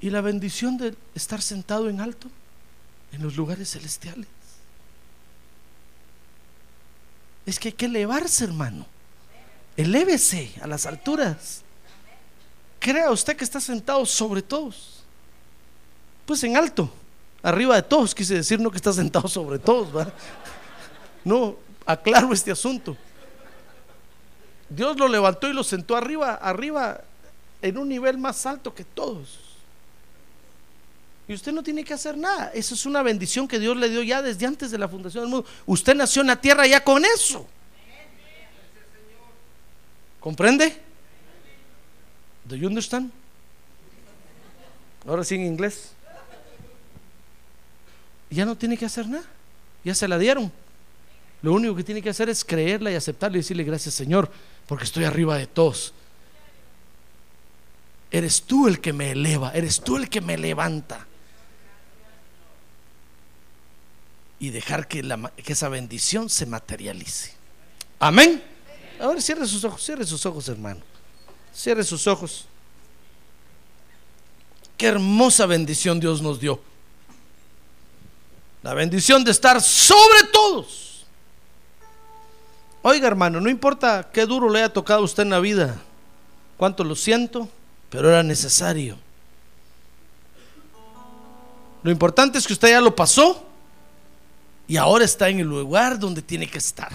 [0.00, 2.30] Y la bendición de estar sentado en alto
[3.12, 4.43] en los lugares celestiales.
[7.46, 8.86] Es que hay que elevarse, hermano.
[9.76, 11.62] Elévese a las alturas.
[12.78, 15.02] Crea usted que está sentado sobre todos.
[16.26, 16.90] Pues en alto,
[17.42, 20.08] arriba de todos, quise decir no que está sentado sobre todos.
[21.24, 22.96] No, aclaro este asunto.
[24.68, 27.02] Dios lo levantó y lo sentó arriba, arriba,
[27.60, 29.53] en un nivel más alto que todos.
[31.26, 32.50] Y usted no tiene que hacer nada.
[32.52, 35.30] Eso es una bendición que Dios le dio ya desde antes de la fundación del
[35.30, 35.48] mundo.
[35.64, 37.46] Usted nació en la tierra ya con eso.
[40.20, 40.80] ¿Comprende?
[42.44, 43.10] Do you understand?
[45.06, 45.92] Ahora sí en inglés.
[48.30, 49.24] Ya no tiene que hacer nada.
[49.82, 50.50] Ya se la dieron.
[51.42, 54.30] Lo único que tiene que hacer es creerla y aceptarla y decirle gracias Señor,
[54.66, 55.92] porque estoy arriba de todos.
[58.10, 61.06] Eres tú el que me eleva, eres tú el que me levanta.
[64.38, 65.02] Y dejar que,
[65.46, 67.32] esa bendición se materialice.
[67.98, 68.42] Amén.
[69.00, 70.80] Ahora cierre sus ojos, cierre sus ojos, hermano.
[71.54, 72.46] Cierre sus ojos.
[74.76, 76.60] Qué hermosa bendición Dios nos dio.
[78.62, 81.04] La bendición de estar sobre todos.
[82.82, 85.80] Oiga, hermano, no importa qué duro le haya tocado a usted en la vida,
[86.56, 87.48] cuánto lo siento,
[87.88, 88.98] pero era necesario.
[91.82, 93.53] Lo importante es que usted ya lo pasó
[94.66, 96.92] y ahora está en el lugar donde tiene que estar.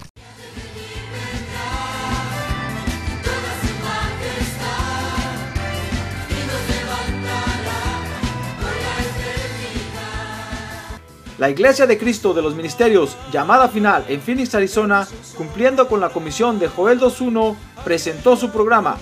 [11.40, 15.08] La Iglesia de Cristo de los Ministerios, llamada final en Phoenix, Arizona,
[15.38, 18.98] cumpliendo con la comisión de Joel 2.1, presentó su programa,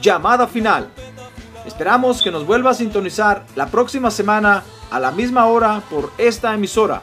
[0.00, 0.88] Llamada Final.
[1.66, 6.54] Esperamos que nos vuelva a sintonizar la próxima semana a la misma hora por esta
[6.54, 7.02] emisora.